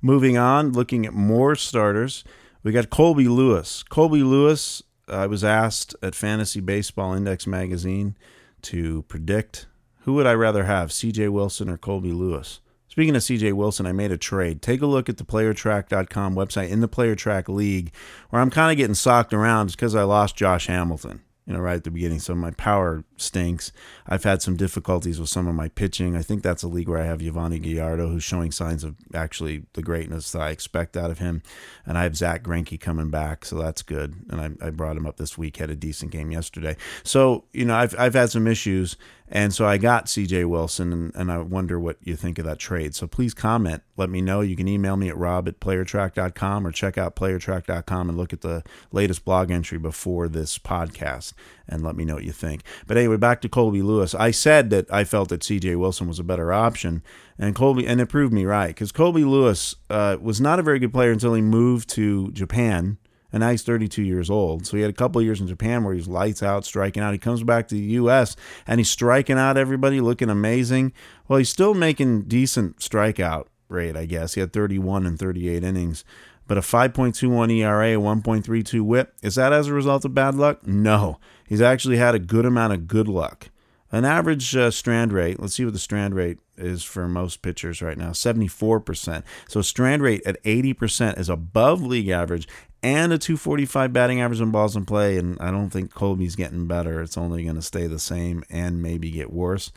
Moving 0.00 0.36
on, 0.36 0.72
looking 0.72 1.04
at 1.04 1.12
more 1.12 1.54
starters. 1.56 2.24
We 2.62 2.72
got 2.72 2.90
Colby 2.90 3.28
Lewis. 3.28 3.82
Colby 3.82 4.22
Lewis, 4.22 4.82
I 5.08 5.26
was 5.26 5.44
asked 5.44 5.94
at 6.02 6.14
Fantasy 6.14 6.60
Baseball 6.60 7.14
Index 7.14 7.46
magazine 7.46 8.16
to 8.62 9.02
predict 9.02 9.66
who 10.06 10.14
would 10.14 10.26
I 10.26 10.34
rather 10.34 10.64
have, 10.64 10.90
CJ 10.90 11.30
Wilson 11.30 11.68
or 11.68 11.76
Colby 11.76 12.12
Lewis. 12.12 12.60
Speaking 12.88 13.16
of 13.16 13.22
CJ 13.22 13.52
Wilson, 13.52 13.86
I 13.86 13.92
made 13.92 14.12
a 14.12 14.16
trade. 14.16 14.62
Take 14.62 14.80
a 14.80 14.86
look 14.86 15.08
at 15.08 15.18
the 15.18 15.24
playertrack.com 15.24 16.34
website 16.34 16.70
in 16.70 16.80
the 16.80 16.88
Player 16.88 17.14
Track 17.14 17.48
League, 17.48 17.92
where 18.30 18.40
I'm 18.40 18.50
kind 18.50 18.70
of 18.70 18.76
getting 18.76 18.94
socked 18.94 19.34
around 19.34 19.72
because 19.72 19.94
I 19.94 20.04
lost 20.04 20.36
Josh 20.36 20.66
Hamilton 20.66 21.22
you 21.46 21.52
know, 21.52 21.60
right 21.60 21.76
at 21.76 21.84
the 21.84 21.90
beginning. 21.90 22.18
So 22.18 22.34
my 22.34 22.50
power 22.52 23.04
stinks. 23.16 23.72
I've 24.06 24.24
had 24.24 24.42
some 24.42 24.56
difficulties 24.56 25.18
with 25.18 25.28
some 25.28 25.46
of 25.46 25.54
my 25.54 25.68
pitching. 25.68 26.16
I 26.16 26.22
think 26.22 26.42
that's 26.42 26.62
a 26.62 26.68
league 26.68 26.88
where 26.88 27.00
I 27.00 27.06
have 27.06 27.20
Giovanni 27.20 27.58
Gallardo, 27.58 28.08
who's 28.08 28.24
showing 28.24 28.52
signs 28.52 28.84
of 28.84 28.96
actually 29.14 29.64
the 29.72 29.82
greatness 29.82 30.32
that 30.32 30.42
I 30.42 30.50
expect 30.50 30.96
out 30.96 31.10
of 31.10 31.18
him. 31.18 31.42
And 31.84 31.96
I 31.98 32.02
have 32.04 32.16
Zack 32.16 32.42
Greinke 32.42 32.80
coming 32.80 33.10
back, 33.10 33.44
so 33.44 33.56
that's 33.56 33.82
good. 33.82 34.14
And 34.30 34.40
I, 34.40 34.66
I 34.66 34.70
brought 34.70 34.96
him 34.96 35.06
up 35.06 35.16
this 35.16 35.36
week, 35.36 35.56
had 35.56 35.70
a 35.70 35.76
decent 35.76 36.12
game 36.12 36.30
yesterday. 36.30 36.76
So, 37.02 37.44
you 37.52 37.64
know, 37.64 37.76
I've, 37.76 37.98
I've 37.98 38.14
had 38.14 38.30
some 38.30 38.46
issues. 38.46 38.96
And 39.28 39.52
so 39.52 39.66
I 39.66 39.76
got 39.76 40.06
CJ 40.06 40.46
Wilson, 40.48 40.92
and, 40.92 41.14
and 41.16 41.32
I 41.32 41.38
wonder 41.38 41.80
what 41.80 41.96
you 42.00 42.14
think 42.14 42.38
of 42.38 42.44
that 42.44 42.60
trade. 42.60 42.94
So 42.94 43.08
please 43.08 43.34
comment. 43.34 43.82
Let 43.96 44.08
me 44.08 44.20
know. 44.20 44.40
You 44.40 44.54
can 44.54 44.68
email 44.68 44.96
me 44.96 45.08
at 45.08 45.16
rob 45.16 45.48
at 45.48 45.58
playertrack.com 45.58 46.64
or 46.64 46.70
check 46.70 46.96
out 46.96 47.16
playertrack.com 47.16 48.08
and 48.08 48.16
look 48.16 48.32
at 48.32 48.42
the 48.42 48.62
latest 48.92 49.24
blog 49.24 49.50
entry 49.50 49.78
before 49.78 50.28
this 50.28 50.58
podcast 50.58 51.32
and 51.68 51.82
let 51.82 51.96
me 51.96 52.04
know 52.04 52.14
what 52.14 52.24
you 52.24 52.32
think. 52.32 52.62
But 52.86 52.96
anyway, 52.96 53.16
back 53.16 53.40
to 53.42 53.48
Colby 53.48 53.82
Lewis. 53.82 54.14
I 54.14 54.30
said 54.30 54.70
that 54.70 54.92
I 54.92 55.04
felt 55.04 55.28
that 55.30 55.40
CJ 55.40 55.76
Wilson 55.76 56.08
was 56.08 56.18
a 56.18 56.24
better 56.24 56.52
option, 56.52 57.02
and 57.38 57.54
Colby, 57.54 57.86
and 57.86 58.00
it 58.00 58.06
proved 58.06 58.32
me 58.32 58.44
right 58.44 58.68
because 58.68 58.92
Colby 58.92 59.24
Lewis 59.24 59.74
uh, 59.90 60.16
was 60.20 60.40
not 60.40 60.58
a 60.58 60.62
very 60.62 60.78
good 60.78 60.92
player 60.92 61.10
until 61.10 61.34
he 61.34 61.42
moved 61.42 61.88
to 61.90 62.30
Japan 62.32 62.98
and 63.32 63.42
now 63.42 63.50
he's 63.50 63.62
32 63.62 64.02
years 64.02 64.30
old. 64.30 64.66
So 64.66 64.76
he 64.78 64.82
had 64.82 64.90
a 64.90 64.94
couple 64.94 65.20
years 65.20 65.42
in 65.42 65.46
Japan 65.46 65.84
where 65.84 65.94
he's 65.94 66.08
lights 66.08 66.42
out, 66.42 66.64
striking 66.64 67.02
out. 67.02 67.12
He 67.12 67.18
comes 67.18 67.42
back 67.42 67.68
to 67.68 67.74
the 67.74 67.80
U.S. 67.80 68.36
and 68.66 68.80
he's 68.80 68.90
striking 68.90 69.36
out 69.36 69.58
everybody, 69.58 70.00
looking 70.00 70.30
amazing. 70.30 70.92
Well, 71.28 71.38
he's 71.38 71.50
still 71.50 71.74
making 71.74 72.22
decent 72.22 72.78
strikeout 72.78 73.46
rate, 73.68 73.96
I 73.96 74.06
guess. 74.06 74.34
He 74.34 74.40
had 74.40 74.54
31 74.54 75.06
and 75.06 75.18
38 75.18 75.64
innings, 75.64 76.04
but 76.46 76.56
a 76.56 76.62
5.21 76.62 77.52
ERA, 77.58 78.00
1.32 78.00 78.80
WHIP. 78.80 79.12
Is 79.22 79.34
that 79.34 79.52
as 79.52 79.66
a 79.66 79.74
result 79.74 80.04
of 80.04 80.14
bad 80.14 80.34
luck? 80.34 80.66
No, 80.66 81.18
he's 81.48 81.60
actually 81.60 81.96
had 81.96 82.14
a 82.14 82.20
good 82.20 82.44
amount 82.44 82.72
of 82.72 82.86
good 82.86 83.08
luck. 83.08 83.48
An 83.92 84.04
average 84.04 84.56
uh, 84.56 84.70
strand 84.70 85.12
rate. 85.12 85.38
Let's 85.38 85.54
see 85.54 85.64
what 85.64 85.72
the 85.72 85.78
strand 85.78 86.14
rate 86.14 86.38
is 86.56 86.82
for 86.82 87.06
most 87.06 87.40
pitchers 87.40 87.80
right 87.80 87.96
now 87.96 88.10
74%. 88.10 89.22
So, 89.48 89.62
strand 89.62 90.02
rate 90.02 90.22
at 90.26 90.42
80% 90.42 91.18
is 91.18 91.28
above 91.28 91.82
league 91.82 92.08
average 92.08 92.48
and 92.82 93.12
a 93.12 93.18
245 93.18 93.92
batting 93.92 94.20
average 94.20 94.40
on 94.40 94.50
balls 94.50 94.76
in 94.76 94.86
play. 94.86 95.16
And 95.18 95.38
I 95.40 95.50
don't 95.50 95.70
think 95.70 95.94
Colby's 95.94 96.36
getting 96.36 96.66
better. 96.66 97.00
It's 97.00 97.16
only 97.16 97.44
going 97.44 97.56
to 97.56 97.62
stay 97.62 97.86
the 97.86 97.98
same 97.98 98.42
and 98.50 98.82
maybe 98.82 99.10
get 99.10 99.32
worse. 99.32 99.72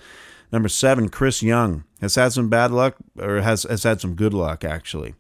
Number 0.52 0.70
seven, 0.70 1.10
Chris 1.10 1.44
Young 1.44 1.84
has 2.02 2.16
had 2.16 2.34
some 2.34 2.50
bad 2.50 2.72
luck, 2.72 2.96
or 3.20 3.42
has, 3.42 3.64
has 3.64 3.84
had 3.84 4.02
some 4.02 4.16
good 4.16 4.34
luck, 4.34 4.64
actually. 4.64 5.14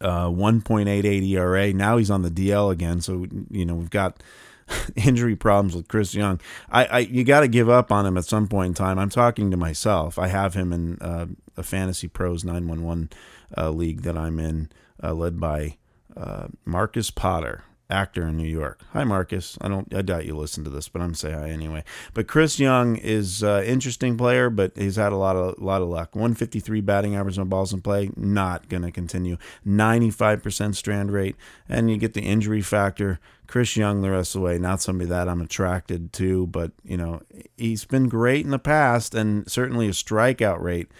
Uh, 0.00 0.26
1.88 0.26 1.26
ERA. 1.30 1.72
Now 1.72 1.96
he's 1.96 2.10
on 2.10 2.20
the 2.20 2.30
DL 2.30 2.70
again. 2.70 3.00
So, 3.00 3.26
you 3.50 3.64
know, 3.64 3.74
we've 3.74 3.88
got 3.88 4.22
injury 4.96 5.36
problems 5.36 5.74
with 5.74 5.88
Chris 5.88 6.14
Young. 6.14 6.40
I, 6.70 6.84
I 6.86 6.98
you 7.00 7.24
got 7.24 7.40
to 7.40 7.48
give 7.48 7.68
up 7.68 7.92
on 7.92 8.06
him 8.06 8.16
at 8.16 8.24
some 8.24 8.48
point 8.48 8.68
in 8.68 8.74
time. 8.74 8.98
I'm 8.98 9.10
talking 9.10 9.50
to 9.50 9.56
myself. 9.56 10.18
I 10.18 10.28
have 10.28 10.54
him 10.54 10.72
in 10.72 10.98
uh, 11.00 11.26
a 11.56 11.62
Fantasy 11.62 12.08
Pros 12.08 12.44
911 12.44 13.10
uh, 13.56 13.70
league 13.70 14.02
that 14.02 14.16
I'm 14.16 14.38
in, 14.38 14.70
uh, 15.02 15.14
led 15.14 15.40
by 15.40 15.76
uh, 16.16 16.48
Marcus 16.64 17.10
Potter, 17.10 17.64
actor 17.88 18.26
in 18.26 18.36
New 18.36 18.48
York. 18.48 18.80
Hi, 18.92 19.04
Marcus. 19.04 19.56
I 19.60 19.68
don't. 19.68 19.92
I 19.94 20.02
doubt 20.02 20.26
you 20.26 20.36
listen 20.36 20.64
to 20.64 20.70
this, 20.70 20.88
but 20.88 21.02
I'm 21.02 21.14
say 21.14 21.32
hi 21.32 21.50
anyway. 21.50 21.84
But 22.14 22.26
Chris 22.26 22.58
Young 22.58 22.96
is 22.96 23.42
uh, 23.42 23.62
interesting 23.66 24.16
player, 24.16 24.50
but 24.50 24.76
he's 24.76 24.96
had 24.96 25.12
a 25.12 25.16
lot 25.16 25.36
of 25.36 25.58
lot 25.58 25.82
of 25.82 25.88
luck. 25.88 26.14
153 26.14 26.80
batting 26.80 27.16
average 27.16 27.38
on 27.38 27.48
balls 27.48 27.72
in 27.72 27.82
play, 27.82 28.10
not 28.16 28.68
going 28.68 28.82
to 28.82 28.90
continue. 28.90 29.36
95% 29.66 30.74
strand 30.74 31.12
rate, 31.12 31.36
and 31.68 31.90
you 31.90 31.96
get 31.96 32.14
the 32.14 32.22
injury 32.22 32.62
factor. 32.62 33.20
Chris 33.46 33.76
Young 33.76 34.02
the 34.02 34.10
rest 34.10 34.34
of 34.34 34.40
the 34.40 34.44
way, 34.44 34.58
not 34.58 34.82
somebody 34.82 35.08
that 35.08 35.28
I'm 35.28 35.40
attracted 35.40 36.12
to, 36.14 36.48
but 36.48 36.72
you 36.84 36.96
know 36.96 37.22
he's 37.56 37.84
been 37.84 38.08
great 38.08 38.44
in 38.44 38.50
the 38.50 38.58
past, 38.58 39.14
and 39.14 39.48
certainly 39.50 39.86
a 39.86 39.92
strikeout 39.92 40.60
rate 40.60 40.90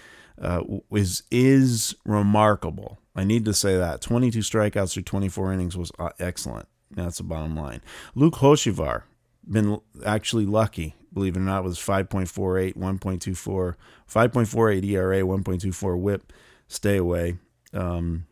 uh, 0.41 0.63
is 0.93 1.25
is 1.31 1.95
remarkable. 2.05 2.99
I 3.15 3.25
need 3.25 3.45
to 3.47 3.55
say 3.55 3.77
that 3.79 4.03
22 4.03 4.41
strikeouts 4.41 4.93
through 4.93 5.05
24 5.05 5.55
innings 5.55 5.77
was 5.77 5.91
uh, 5.99 6.11
excellent. 6.19 6.69
That's 6.91 7.19
the 7.19 7.25
bottom 7.25 7.57
line. 7.57 7.83
Luke 8.15 8.35
Hochevar 8.35 9.03
been 9.49 9.81
actually 10.05 10.47
lucky, 10.47 10.95
believe 11.13 11.37
it 11.37 11.41
or 11.41 11.43
not, 11.43 11.65
was 11.65 11.79
5.48, 11.79 12.77
1.24, 12.77 13.75
5.48 14.11 14.85
ERA, 14.85 15.21
1.24 15.21 15.99
WHIP. 15.99 16.33
Stay 16.69 16.97
away. 16.97 17.39
Um, 17.73 18.27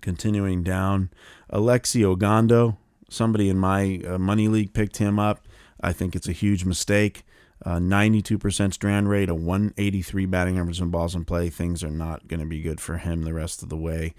continuing 0.00 0.62
down, 0.62 1.10
Alexi 1.52 2.02
Ogando. 2.02 2.76
Somebody 3.08 3.48
in 3.48 3.58
my 3.58 4.00
uh, 4.06 4.18
money 4.18 4.48
league 4.48 4.72
picked 4.72 4.98
him 4.98 5.18
up. 5.18 5.46
I 5.80 5.92
think 5.92 6.14
it's 6.14 6.28
a 6.28 6.32
huge 6.32 6.64
mistake. 6.64 7.24
Uh, 7.64 7.76
92% 7.76 8.72
strand 8.72 9.08
rate, 9.08 9.28
a 9.28 9.34
183 9.34 10.26
batting 10.26 10.58
average 10.58 10.80
on 10.80 10.90
balls 10.90 11.14
in 11.14 11.24
play. 11.24 11.50
Things 11.50 11.84
are 11.84 11.90
not 11.90 12.26
going 12.26 12.40
to 12.40 12.46
be 12.46 12.62
good 12.62 12.80
for 12.80 12.96
him 12.96 13.22
the 13.22 13.34
rest 13.34 13.62
of 13.62 13.68
the 13.68 13.76
way. 13.76 14.14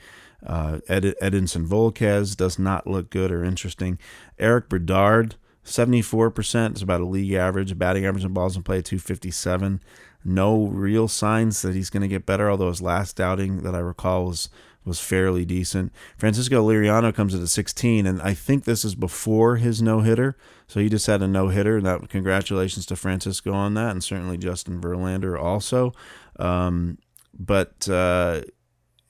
Uh, 0.46 0.80
Ed- 0.88 1.16
Edinson 1.22 1.68
Volquez 1.68 2.36
does 2.36 2.60
not 2.60 2.88
look 2.88 3.10
good 3.10 3.32
or 3.32 3.44
interesting. 3.44 3.98
Erik 4.38 4.70
Bedard, 4.70 5.36
74% 5.66 6.76
is 6.76 6.82
about 6.82 7.02
a 7.02 7.06
league 7.06 7.34
average. 7.34 7.78
Batting 7.78 8.06
average 8.06 8.26
on 8.26 8.34
balls 8.34 8.56
in 8.56 8.64
play, 8.64 8.82
257. 8.82 9.82
No 10.24 10.68
real 10.68 11.08
signs 11.08 11.62
that 11.64 11.74
he's 11.74 11.90
going 11.90 12.02
to 12.02 12.08
get 12.08 12.28
better, 12.28 12.50
although 12.50 12.70
his 12.70 12.82
last 12.82 13.20
outing 13.20 13.64
that 13.64 13.74
I 13.74 13.80
recall 13.80 14.26
was 14.26 14.50
was 14.84 15.00
fairly 15.00 15.46
decent. 15.46 15.91
Francisco 16.17 16.67
Liriano 16.67 17.13
comes 17.13 17.34
in 17.34 17.41
at 17.41 17.50
16, 17.50 18.06
and 18.06 18.22
I 18.22 18.34
think 18.34 18.63
this 18.63 18.84
is 18.84 18.96
before 18.96 19.58
his 19.58 19.82
no 19.82 20.00
hitter. 20.00 20.36
So 20.67 20.80
he 20.80 20.89
just 20.89 21.08
had 21.08 21.22
a 21.22 21.28
no 21.28 21.50
hitter. 21.50 21.78
And 21.78 21.86
that 21.86 22.10
congratulations 22.10 22.86
to 22.88 22.96
Francisco 22.96 23.52
on 23.54 23.76
that, 23.76 23.91
and 23.91 24.04
certainly 24.04 24.38
Justin 24.38 24.82
Verlander 24.82 25.39
also. 25.39 25.94
Um, 26.39 26.98
but 27.38 27.88
uh, 27.89 28.41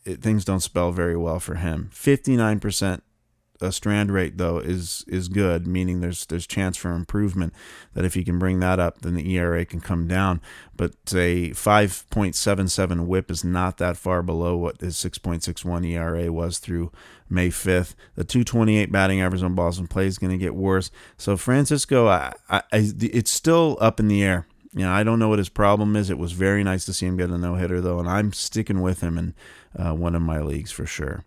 it, 0.05 0.21
things 0.21 0.45
don't 0.45 0.59
spell 0.59 0.91
very 0.91 1.15
well 1.15 1.39
for 1.39 1.55
him. 1.55 1.89
59% 1.93 3.01
a 3.61 3.71
strand 3.71 4.11
rate 4.11 4.37
though 4.37 4.59
is 4.59 5.05
is 5.07 5.27
good, 5.27 5.67
meaning 5.67 6.01
there's 6.01 6.25
there's 6.25 6.47
chance 6.47 6.77
for 6.77 6.91
improvement. 6.91 7.53
That 7.93 8.05
if 8.05 8.13
he 8.13 8.23
can 8.23 8.39
bring 8.39 8.59
that 8.59 8.79
up, 8.79 9.01
then 9.01 9.15
the 9.15 9.35
ERA 9.35 9.65
can 9.65 9.79
come 9.79 10.07
down. 10.07 10.41
But 10.75 10.93
a 11.13 11.51
5.77 11.51 13.05
WHIP 13.05 13.29
is 13.31 13.43
not 13.43 13.77
that 13.77 13.97
far 13.97 14.23
below 14.23 14.57
what 14.57 14.81
his 14.81 14.95
6.61 14.95 15.87
ERA 15.87 16.31
was 16.31 16.57
through 16.57 16.91
May 17.29 17.49
5th. 17.49 17.95
The 18.15 18.23
228 18.23 18.91
batting 18.91 19.21
average 19.21 19.43
on 19.43 19.55
balls 19.55 19.79
in 19.79 19.87
play 19.87 20.07
is 20.07 20.17
going 20.17 20.31
to 20.31 20.37
get 20.37 20.55
worse. 20.55 20.91
So 21.17 21.37
Francisco, 21.37 22.07
I, 22.07 22.33
I, 22.49 22.63
it's 22.71 23.31
still 23.31 23.77
up 23.79 23.99
in 23.99 24.07
the 24.07 24.23
air. 24.23 24.47
You 24.73 24.85
know, 24.85 24.91
I 24.91 25.03
don't 25.03 25.19
know 25.19 25.29
what 25.29 25.39
his 25.39 25.49
problem 25.49 25.95
is. 25.95 26.09
It 26.09 26.17
was 26.17 26.31
very 26.31 26.63
nice 26.63 26.85
to 26.85 26.93
see 26.93 27.05
him 27.05 27.17
get 27.17 27.29
a 27.29 27.37
no 27.37 27.55
hitter 27.55 27.81
though, 27.81 27.99
and 27.99 28.09
I'm 28.09 28.31
sticking 28.31 28.81
with 28.81 29.01
him 29.01 29.17
in 29.17 29.35
uh, 29.77 29.93
one 29.93 30.15
of 30.15 30.21
my 30.21 30.41
leagues 30.41 30.71
for 30.71 30.85
sure. 30.85 31.25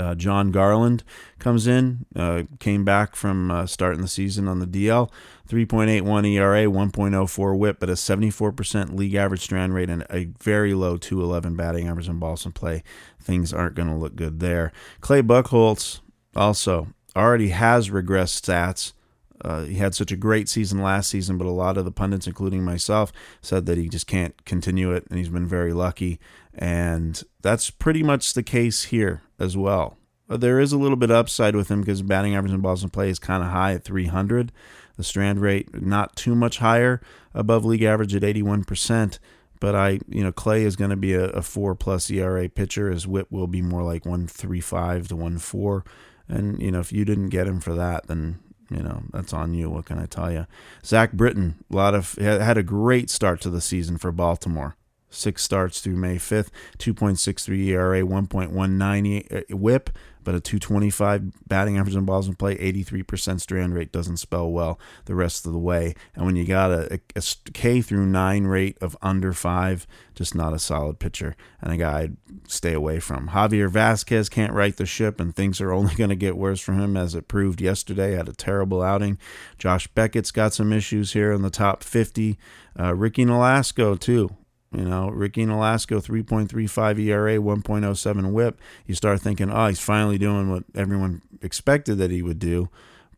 Uh, 0.00 0.14
Jon 0.14 0.50
Garland 0.50 1.04
comes 1.38 1.66
in, 1.66 2.06
uh, 2.16 2.44
came 2.58 2.84
back 2.84 3.14
from 3.14 3.50
uh, 3.50 3.66
starting 3.66 4.00
the 4.00 4.08
season 4.08 4.48
on 4.48 4.58
the 4.58 4.66
DL, 4.66 5.10
3.81 5.48 6.26
ERA, 6.26 6.64
1.04 6.64 7.58
WHIP, 7.58 7.78
but 7.78 7.90
a 7.90 7.94
74% 7.94 8.94
league 8.94 9.14
average 9.14 9.42
strand 9.42 9.74
rate 9.74 9.90
and 9.90 10.06
a 10.08 10.30
very 10.40 10.72
low 10.72 10.96
211 10.96 11.54
batting 11.54 11.86
average 11.86 12.08
in 12.08 12.18
balls 12.18 12.46
play. 12.54 12.82
Things 13.20 13.52
aren't 13.52 13.74
going 13.74 13.88
to 13.88 13.94
look 13.94 14.16
good 14.16 14.40
there. 14.40 14.72
Clay 15.02 15.20
Buchholz 15.20 16.00
also 16.34 16.88
already 17.14 17.50
has 17.50 17.90
regressed 17.90 18.40
stats. 18.40 18.94
Uh, 19.42 19.64
he 19.64 19.74
had 19.74 19.94
such 19.94 20.12
a 20.12 20.16
great 20.16 20.48
season 20.48 20.82
last 20.82 21.10
season, 21.10 21.38
but 21.38 21.46
a 21.46 21.50
lot 21.50 21.76
of 21.76 21.84
the 21.84 21.90
pundits, 21.90 22.26
including 22.26 22.62
myself, 22.62 23.12
said 23.40 23.66
that 23.66 23.78
he 23.78 23.88
just 23.88 24.06
can't 24.06 24.44
continue 24.44 24.92
it, 24.92 25.06
and 25.08 25.18
he's 25.18 25.28
been 25.28 25.46
very 25.46 25.72
lucky. 25.72 26.20
And 26.54 27.22
that's 27.42 27.70
pretty 27.70 28.02
much 28.02 28.34
the 28.34 28.42
case 28.42 28.84
here 28.84 29.22
as 29.38 29.56
well. 29.56 29.96
Uh, 30.28 30.36
there 30.36 30.60
is 30.60 30.72
a 30.72 30.78
little 30.78 30.96
bit 30.96 31.10
upside 31.10 31.56
with 31.56 31.70
him 31.70 31.80
because 31.80 32.02
batting 32.02 32.34
average 32.34 32.52
in 32.52 32.60
Boston 32.60 32.90
play 32.90 33.10
is 33.10 33.18
kind 33.18 33.42
of 33.42 33.50
high 33.50 33.74
at 33.74 33.84
300. 33.84 34.52
The 34.96 35.04
strand 35.04 35.40
rate 35.40 35.82
not 35.82 36.16
too 36.16 36.34
much 36.34 36.58
higher 36.58 37.00
above 37.34 37.64
league 37.64 37.82
average 37.82 38.14
at 38.14 38.22
81%. 38.22 39.18
But 39.60 39.74
I, 39.74 40.00
you 40.08 40.22
know, 40.22 40.32
Clay 40.32 40.64
is 40.64 40.74
going 40.74 40.90
to 40.90 40.96
be 40.96 41.12
a, 41.12 41.24
a 41.26 41.42
four 41.42 41.74
plus 41.74 42.10
ERA 42.10 42.48
pitcher. 42.48 42.90
His 42.90 43.06
whip 43.06 43.30
will 43.30 43.46
be 43.46 43.60
more 43.60 43.82
like 43.82 44.06
135 44.06 45.08
to 45.08 45.14
1.4. 45.14 45.86
And, 46.28 46.62
you 46.62 46.70
know, 46.70 46.80
if 46.80 46.92
you 46.92 47.04
didn't 47.04 47.28
get 47.28 47.46
him 47.46 47.60
for 47.60 47.74
that, 47.74 48.06
then 48.06 48.38
you 48.70 48.82
know 48.82 49.02
that's 49.12 49.32
on 49.32 49.52
you. 49.52 49.68
What 49.68 49.86
can 49.86 49.98
I 49.98 50.06
tell 50.06 50.32
you? 50.32 50.46
Zach 50.84 51.12
Britton, 51.12 51.64
a 51.70 51.76
lot 51.76 51.94
of 51.94 52.14
had 52.14 52.56
a 52.56 52.62
great 52.62 53.10
start 53.10 53.40
to 53.42 53.50
the 53.50 53.60
season 53.60 53.98
for 53.98 54.12
Baltimore. 54.12 54.76
Six 55.10 55.42
starts 55.42 55.80
through 55.80 55.96
May 55.96 56.16
5th, 56.16 56.50
2.63 56.78 57.66
ERA, 57.66 58.02
1.19 58.02 59.50
whip, 59.50 59.90
but 60.22 60.34
a 60.34 60.40
225 60.40 61.48
batting 61.48 61.78
average 61.78 61.96
on 61.96 62.04
balls 62.04 62.28
in 62.28 62.34
play, 62.36 62.56
83% 62.56 63.40
strand 63.40 63.74
rate 63.74 63.90
doesn't 63.90 64.18
spell 64.18 64.50
well 64.50 64.78
the 65.06 65.14
rest 65.14 65.46
of 65.46 65.52
the 65.52 65.58
way. 65.58 65.94
And 66.14 66.26
when 66.26 66.36
you 66.36 66.44
got 66.44 66.70
a, 66.70 67.00
a, 67.16 67.22
K 67.52 67.80
through 67.80 68.06
9 68.06 68.44
rate 68.44 68.78
of 68.80 68.96
under 69.02 69.32
5, 69.32 69.86
just 70.14 70.34
not 70.34 70.52
a 70.52 70.58
solid 70.58 70.98
pitcher 70.98 71.36
and 71.60 71.72
a 71.72 71.76
guy 71.76 72.00
I'd 72.00 72.16
stay 72.46 72.72
away 72.72 73.00
from. 73.00 73.30
Javier 73.30 73.70
Vazquez 73.70 74.30
can't 74.30 74.52
right 74.52 74.76
the 74.76 74.86
ship, 74.86 75.20
and 75.20 75.34
things 75.34 75.60
are 75.60 75.72
only 75.72 75.94
going 75.94 76.10
to 76.10 76.16
get 76.16 76.36
worse 76.36 76.60
for 76.60 76.74
him 76.74 76.96
as 76.96 77.14
it 77.14 77.28
proved 77.28 77.60
yesterday. 77.60 78.12
Had 78.12 78.28
a 78.28 78.32
terrible 78.32 78.82
outing. 78.82 79.18
Josh 79.58 79.88
Beckett's 79.88 80.30
got 80.30 80.52
some 80.52 80.72
issues 80.72 81.12
here 81.12 81.32
in 81.32 81.42
the 81.42 81.50
top 81.50 81.82
50. 81.82 82.38
Uh, 82.78 82.94
Ricky 82.94 83.24
Nolasco, 83.24 83.98
too. 83.98 84.36
You 84.72 84.84
know, 84.84 85.08
Ricky 85.08 85.44
Nolasco, 85.44 86.00
3.35 86.00 87.00
ERA, 87.00 87.36
1.07 87.38 88.32
whip. 88.32 88.60
You 88.86 88.94
start 88.94 89.20
thinking, 89.20 89.50
oh, 89.50 89.66
he's 89.66 89.80
finally 89.80 90.16
doing 90.16 90.48
what 90.48 90.62
everyone 90.76 91.22
expected 91.42 91.98
that 91.98 92.12
he 92.12 92.22
would 92.22 92.38
do. 92.38 92.68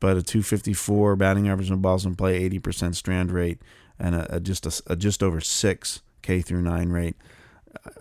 But 0.01 0.17
a 0.17 0.23
254 0.23 1.15
batting 1.17 1.49
average 1.49 1.71
on 1.71 1.81
balls 1.81 2.07
in 2.07 2.17
play, 2.17 2.49
80% 2.49 2.95
strand 2.95 3.31
rate, 3.31 3.61
and 3.99 4.15
a, 4.15 4.37
a 4.37 4.41
just 4.41 4.67
a, 4.67 4.93
a, 4.93 4.97
just 4.97 5.23
over 5.23 5.41
six 5.41 6.01
K 6.23 6.41
through 6.41 6.63
nine 6.63 6.89
rate. 6.89 7.17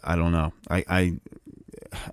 I 0.03 0.15
don't 0.15 0.31
know. 0.31 0.53
I, 0.69 0.83
I 0.87 1.19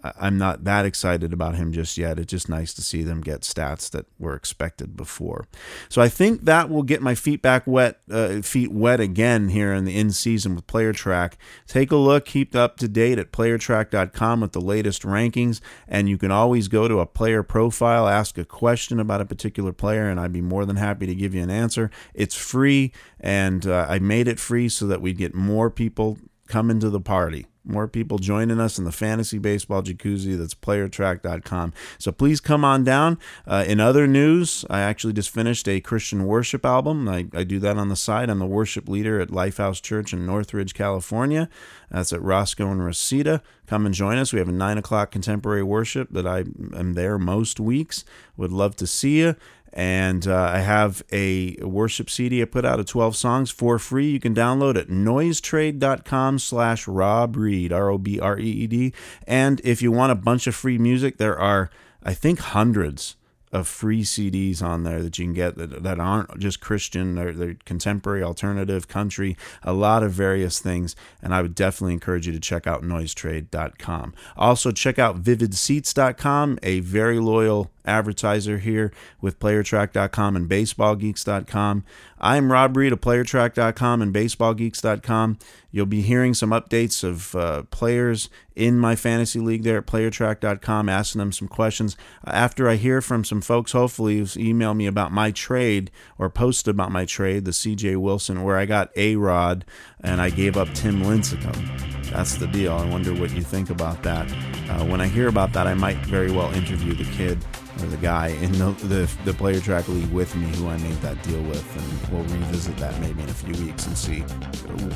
I'm 0.03 0.39
not 0.39 0.65
that 0.65 0.85
excited 0.85 1.33
about 1.33 1.55
him 1.55 1.73
just 1.73 1.97
yet. 1.97 2.19
It's 2.19 2.31
just 2.31 2.49
nice 2.49 2.75
to 2.75 2.83
see 2.83 3.03
them 3.03 3.21
get 3.21 3.43
stats 3.43 3.91
that 3.91 4.07
were 4.19 4.35
expected 4.35 4.97
before. 4.97 5.47
So 5.89 6.03
I 6.03 6.09
think 6.09 6.45
that 6.45 6.69
will 6.69 6.83
get 6.83 7.03
my 7.03 7.15
feet 7.15 7.43
back 7.43 7.67
wet, 7.67 8.01
uh, 8.11 8.43
feet 8.43 8.73
wet 8.73 9.01
again 9.01 9.49
here 9.49 9.73
in 9.73 9.85
the 9.85 9.97
in 9.97 10.11
season 10.11 10.55
with 10.55 10.67
Player 10.67 10.93
Track. 10.93 11.39
Take 11.67 11.93
a 11.93 11.97
look, 11.97 12.25
keep 12.25 12.57
up 12.57 12.77
to 12.79 12.89
date 12.89 13.19
at 13.19 13.33
PlayerTrack.com 13.33 14.41
with 14.41 14.53
the 14.53 14.61
latest 14.61 15.03
rankings, 15.03 15.61
and 15.87 16.09
you 16.09 16.19
can 16.19 16.31
always 16.31 16.69
go 16.69 16.89
to 16.89 17.01
a 17.01 17.07
player 17.07 17.43
profile, 17.43 18.09
ask 18.09 18.39
a 18.39 18.45
question 18.45 19.01
about 19.01 19.21
a 19.21 19.27
particular 19.27 19.73
player, 19.73 20.09
and 20.09 20.19
I'd 20.21 20.33
be 20.33 20.41
more 20.41 20.65
than 20.65 20.77
happy 20.77 21.07
to 21.07 21.15
give 21.15 21.35
you 21.35 21.43
an 21.43 21.51
answer. 21.51 21.91
It's 22.15 22.35
free, 22.35 22.93
and 23.21 23.67
uh, 23.67 23.87
I 23.89 23.99
made 23.99 24.29
it 24.29 24.41
free 24.41 24.69
so 24.69 24.87
that 24.87 25.01
we'd 25.01 25.19
get 25.19 25.35
more 25.35 25.71
people 25.71 26.19
come 26.47 26.71
into 26.71 26.89
the 26.89 27.01
party 27.01 27.47
more 27.69 27.87
people 27.89 28.19
joining 28.19 28.61
us 28.61 28.79
in 28.79 28.85
the 28.85 28.93
fantasy 28.93 29.39
baseball 29.39 29.83
jacuzzi. 29.83 30.37
That's 30.39 30.55
playertrack.com. 30.55 31.73
So 31.99 32.13
please 32.13 32.41
come 32.41 32.65
on 32.65 32.85
down. 32.85 33.19
Uh, 33.47 33.65
in 33.67 33.81
other 33.81 34.07
news, 34.07 34.65
I 34.71 34.81
actually 34.81 35.13
just 35.13 35.31
finished 35.31 35.69
a 35.69 35.81
Christian 35.81 36.25
worship 36.25 36.65
album. 36.65 37.09
I, 37.09 37.27
I 37.35 37.45
do 37.45 37.59
that 37.61 37.77
on 37.77 37.89
the 37.89 37.97
side. 37.97 38.31
I'm 38.31 38.39
the 38.39 38.47
worship 38.47 38.89
leader 38.89 39.21
at 39.21 39.29
Lifehouse 39.29 39.83
Church 39.83 40.13
in 40.13 40.27
Northridge, 40.27 40.75
California. 40.75 41.49
That's 41.91 42.13
at 42.13 42.23
Roscoe 42.23 42.71
and 42.71 42.85
Reseda. 42.85 43.43
Come 43.67 43.87
and 43.87 43.95
join 43.95 44.19
us. 44.19 44.33
We 44.33 44.39
have 44.39 44.49
a 44.49 44.53
nine 44.53 44.79
o'clock 44.79 45.11
contemporary 45.11 45.63
worship 45.63 46.09
that 46.11 46.27
I 46.27 46.41
am 46.75 46.95
there 46.95 47.19
most 47.19 47.61
weeks. 47.61 48.05
Would 48.37 48.53
love 48.53 48.77
to 48.77 48.87
see 48.87 49.19
you. 49.19 49.37
And 49.73 50.27
uh, 50.27 50.51
I 50.55 50.59
have 50.59 51.03
a 51.13 51.57
worship 51.63 52.11
CD 52.11 52.43
I 52.43 52.47
put 52.47 52.65
out 52.65 52.81
of 52.81 52.87
12 52.87 53.17
songs 53.17 53.51
for 53.51 53.79
free. 53.79 54.11
You 54.11 54.21
can 54.21 54.35
download 54.35 54.77
it 54.77 54.89
noisetrade.com 54.89 56.39
slash 56.39 56.89
Rob 56.89 57.37
Reed, 57.37 57.73
R 57.73 57.91
O 57.91 57.99
B 57.99 58.19
R 58.19 58.39
E 58.39 58.51
E 58.51 58.67
D. 58.67 58.95
And 59.27 59.61
if 59.65 59.83
you 59.83 59.93
want 59.93 60.13
a 60.13 60.17
bunch 60.17 60.47
of 60.47 60.55
free 60.55 60.79
music, 60.79 61.19
there 61.19 61.39
are, 61.39 61.71
I 62.03 62.15
think, 62.15 62.39
hundreds 62.39 63.17
of 63.53 63.67
free 63.67 64.03
CDs 64.03 64.63
on 64.63 64.83
there 64.85 65.03
that 65.03 65.19
you 65.19 65.25
can 65.25 65.35
get 65.35 65.57
that, 65.57 65.83
that 65.83 65.99
aren't 65.99 66.39
just 66.39 66.61
Christian, 66.61 67.15
they're, 67.15 67.33
they're 67.33 67.57
contemporary, 67.65 68.23
alternative, 68.23 68.89
country, 68.89 69.37
a 69.63 69.73
lot 69.73 70.03
of 70.03 70.13
various 70.13 70.59
things. 70.59 70.95
And 71.23 71.35
I 71.35 71.43
would 71.43 71.55
definitely 71.55 71.95
encourage 71.95 72.27
you 72.27 72.33
to 72.33 72.41
check 72.41 72.67
out 72.67 72.83
noisetrade.com. 72.83 74.15
Also, 74.37 74.71
check 74.71 74.99
out 74.99 75.23
vividseats.com, 75.23 76.59
a 76.63 76.81
very 76.81 77.19
loyal 77.19 77.71
advertiser 77.89 78.59
here 78.59 78.93
with 79.21 79.39
playertrack.com 79.41 80.37
and 80.37 80.49
baseballgeeks.com. 80.49 81.85
I'm 82.21 82.53
Rob 82.53 82.77
Reed 82.77 82.93
of 82.93 83.01
playertrack.com 83.01 84.03
and 84.03 84.15
baseballgeeks.com. 84.15 85.39
You'll 85.71 85.87
be 85.87 86.01
hearing 86.01 86.35
some 86.35 86.51
updates 86.51 87.05
of 87.05 87.35
uh, 87.37 87.63
players 87.65 88.31
in 88.57 88.79
my 88.79 88.97
fantasy 88.97 89.39
league 89.39 89.63
there 89.63 89.79
at 89.79 89.87
playertrack.com, 89.87 90.89
asking 90.89 91.19
them 91.21 91.31
some 91.31 91.47
questions. 91.47 91.97
After 92.25 92.69
I 92.69 92.77
hear 92.77 93.01
from 93.01 93.23
some 93.23 93.41
folks, 93.41 93.73
hopefully, 93.73 94.27
email 94.37 94.75
me 94.75 94.87
about 94.87 95.13
my 95.13 95.31
trade 95.31 95.91
or 96.19 96.31
post 96.31 96.67
about 96.67 96.91
my 96.91 97.05
trade, 97.05 97.45
the 97.45 97.53
CJ 97.53 97.99
Wilson, 97.99 98.43
where 98.43 98.57
I 98.57 98.65
got 98.65 98.91
A 98.97 99.17
Rod 99.17 99.65
and 100.01 100.21
I 100.21 100.31
gave 100.31 100.57
up 100.57 100.73
Tim 100.75 101.03
Lincecum. 101.03 102.11
That's 102.11 102.37
the 102.37 102.47
deal. 102.47 102.73
I 102.73 102.89
wonder 102.89 103.13
what 103.15 103.31
you 103.33 103.43
think 103.43 103.71
about 103.71 104.03
that. 104.03 104.31
Uh, 104.71 104.85
when 104.87 105.01
I 105.01 105.07
hear 105.07 105.29
about 105.29 105.53
that, 105.53 105.67
I 105.67 105.75
might 105.75 105.99
very 105.99 106.33
well 106.33 106.53
interview 106.55 106.95
the 106.95 107.05
kid 107.13 107.39
or 107.83 107.87
the 107.87 107.97
guy 107.97 108.29
in 108.29 108.53
the, 108.53 108.71
the, 108.85 109.11
the 109.25 109.33
player 109.35 109.61
track 109.61 109.89
league 109.89 110.11
with 110.11 110.35
me 110.37 110.47
who 110.57 110.69
I 110.69 110.77
made 110.79 111.01
that 111.03 111.23
deal 111.23 111.43
with, 111.43 111.77
and 111.77 112.13
we'll 112.13 112.39
revisit 112.39 112.77
that 112.79 112.99
maybe 113.01 113.23
in 113.23 113.29
a 113.29 113.35
few 113.35 113.65
weeks 113.65 113.87
and 113.87 113.97
see 113.97 114.25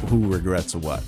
who 0.08 0.32
regrets 0.32 0.74
what. 0.74 1.02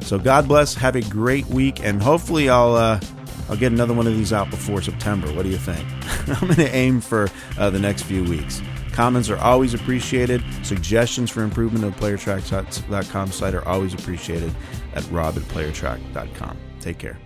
So 0.00 0.18
God 0.18 0.48
bless. 0.48 0.74
Have 0.74 0.96
a 0.96 1.02
great 1.02 1.46
week, 1.46 1.84
and 1.84 2.02
hopefully 2.02 2.48
I'll 2.48 2.74
uh, 2.74 3.00
I'll 3.48 3.56
get 3.56 3.72
another 3.72 3.94
one 3.94 4.06
of 4.06 4.16
these 4.16 4.32
out 4.32 4.50
before 4.50 4.82
September. 4.82 5.32
What 5.32 5.44
do 5.44 5.48
you 5.48 5.58
think? 5.58 5.86
I'm 6.28 6.48
going 6.48 6.56
to 6.56 6.74
aim 6.74 7.00
for 7.00 7.28
uh, 7.58 7.70
the 7.70 7.78
next 7.78 8.02
few 8.02 8.24
weeks. 8.24 8.60
Comments 8.92 9.28
are 9.28 9.38
always 9.38 9.74
appreciated. 9.74 10.42
Suggestions 10.62 11.30
for 11.30 11.42
improvement 11.42 11.84
of 11.84 11.94
playertrack.com 11.96 13.30
site 13.30 13.54
are 13.54 13.66
always 13.68 13.92
appreciated 13.94 14.54
at 14.94 15.08
rob 15.10 15.36
at 15.36 15.42
playertrack.com. 15.42 16.56
Take 16.80 16.98
care. 16.98 17.18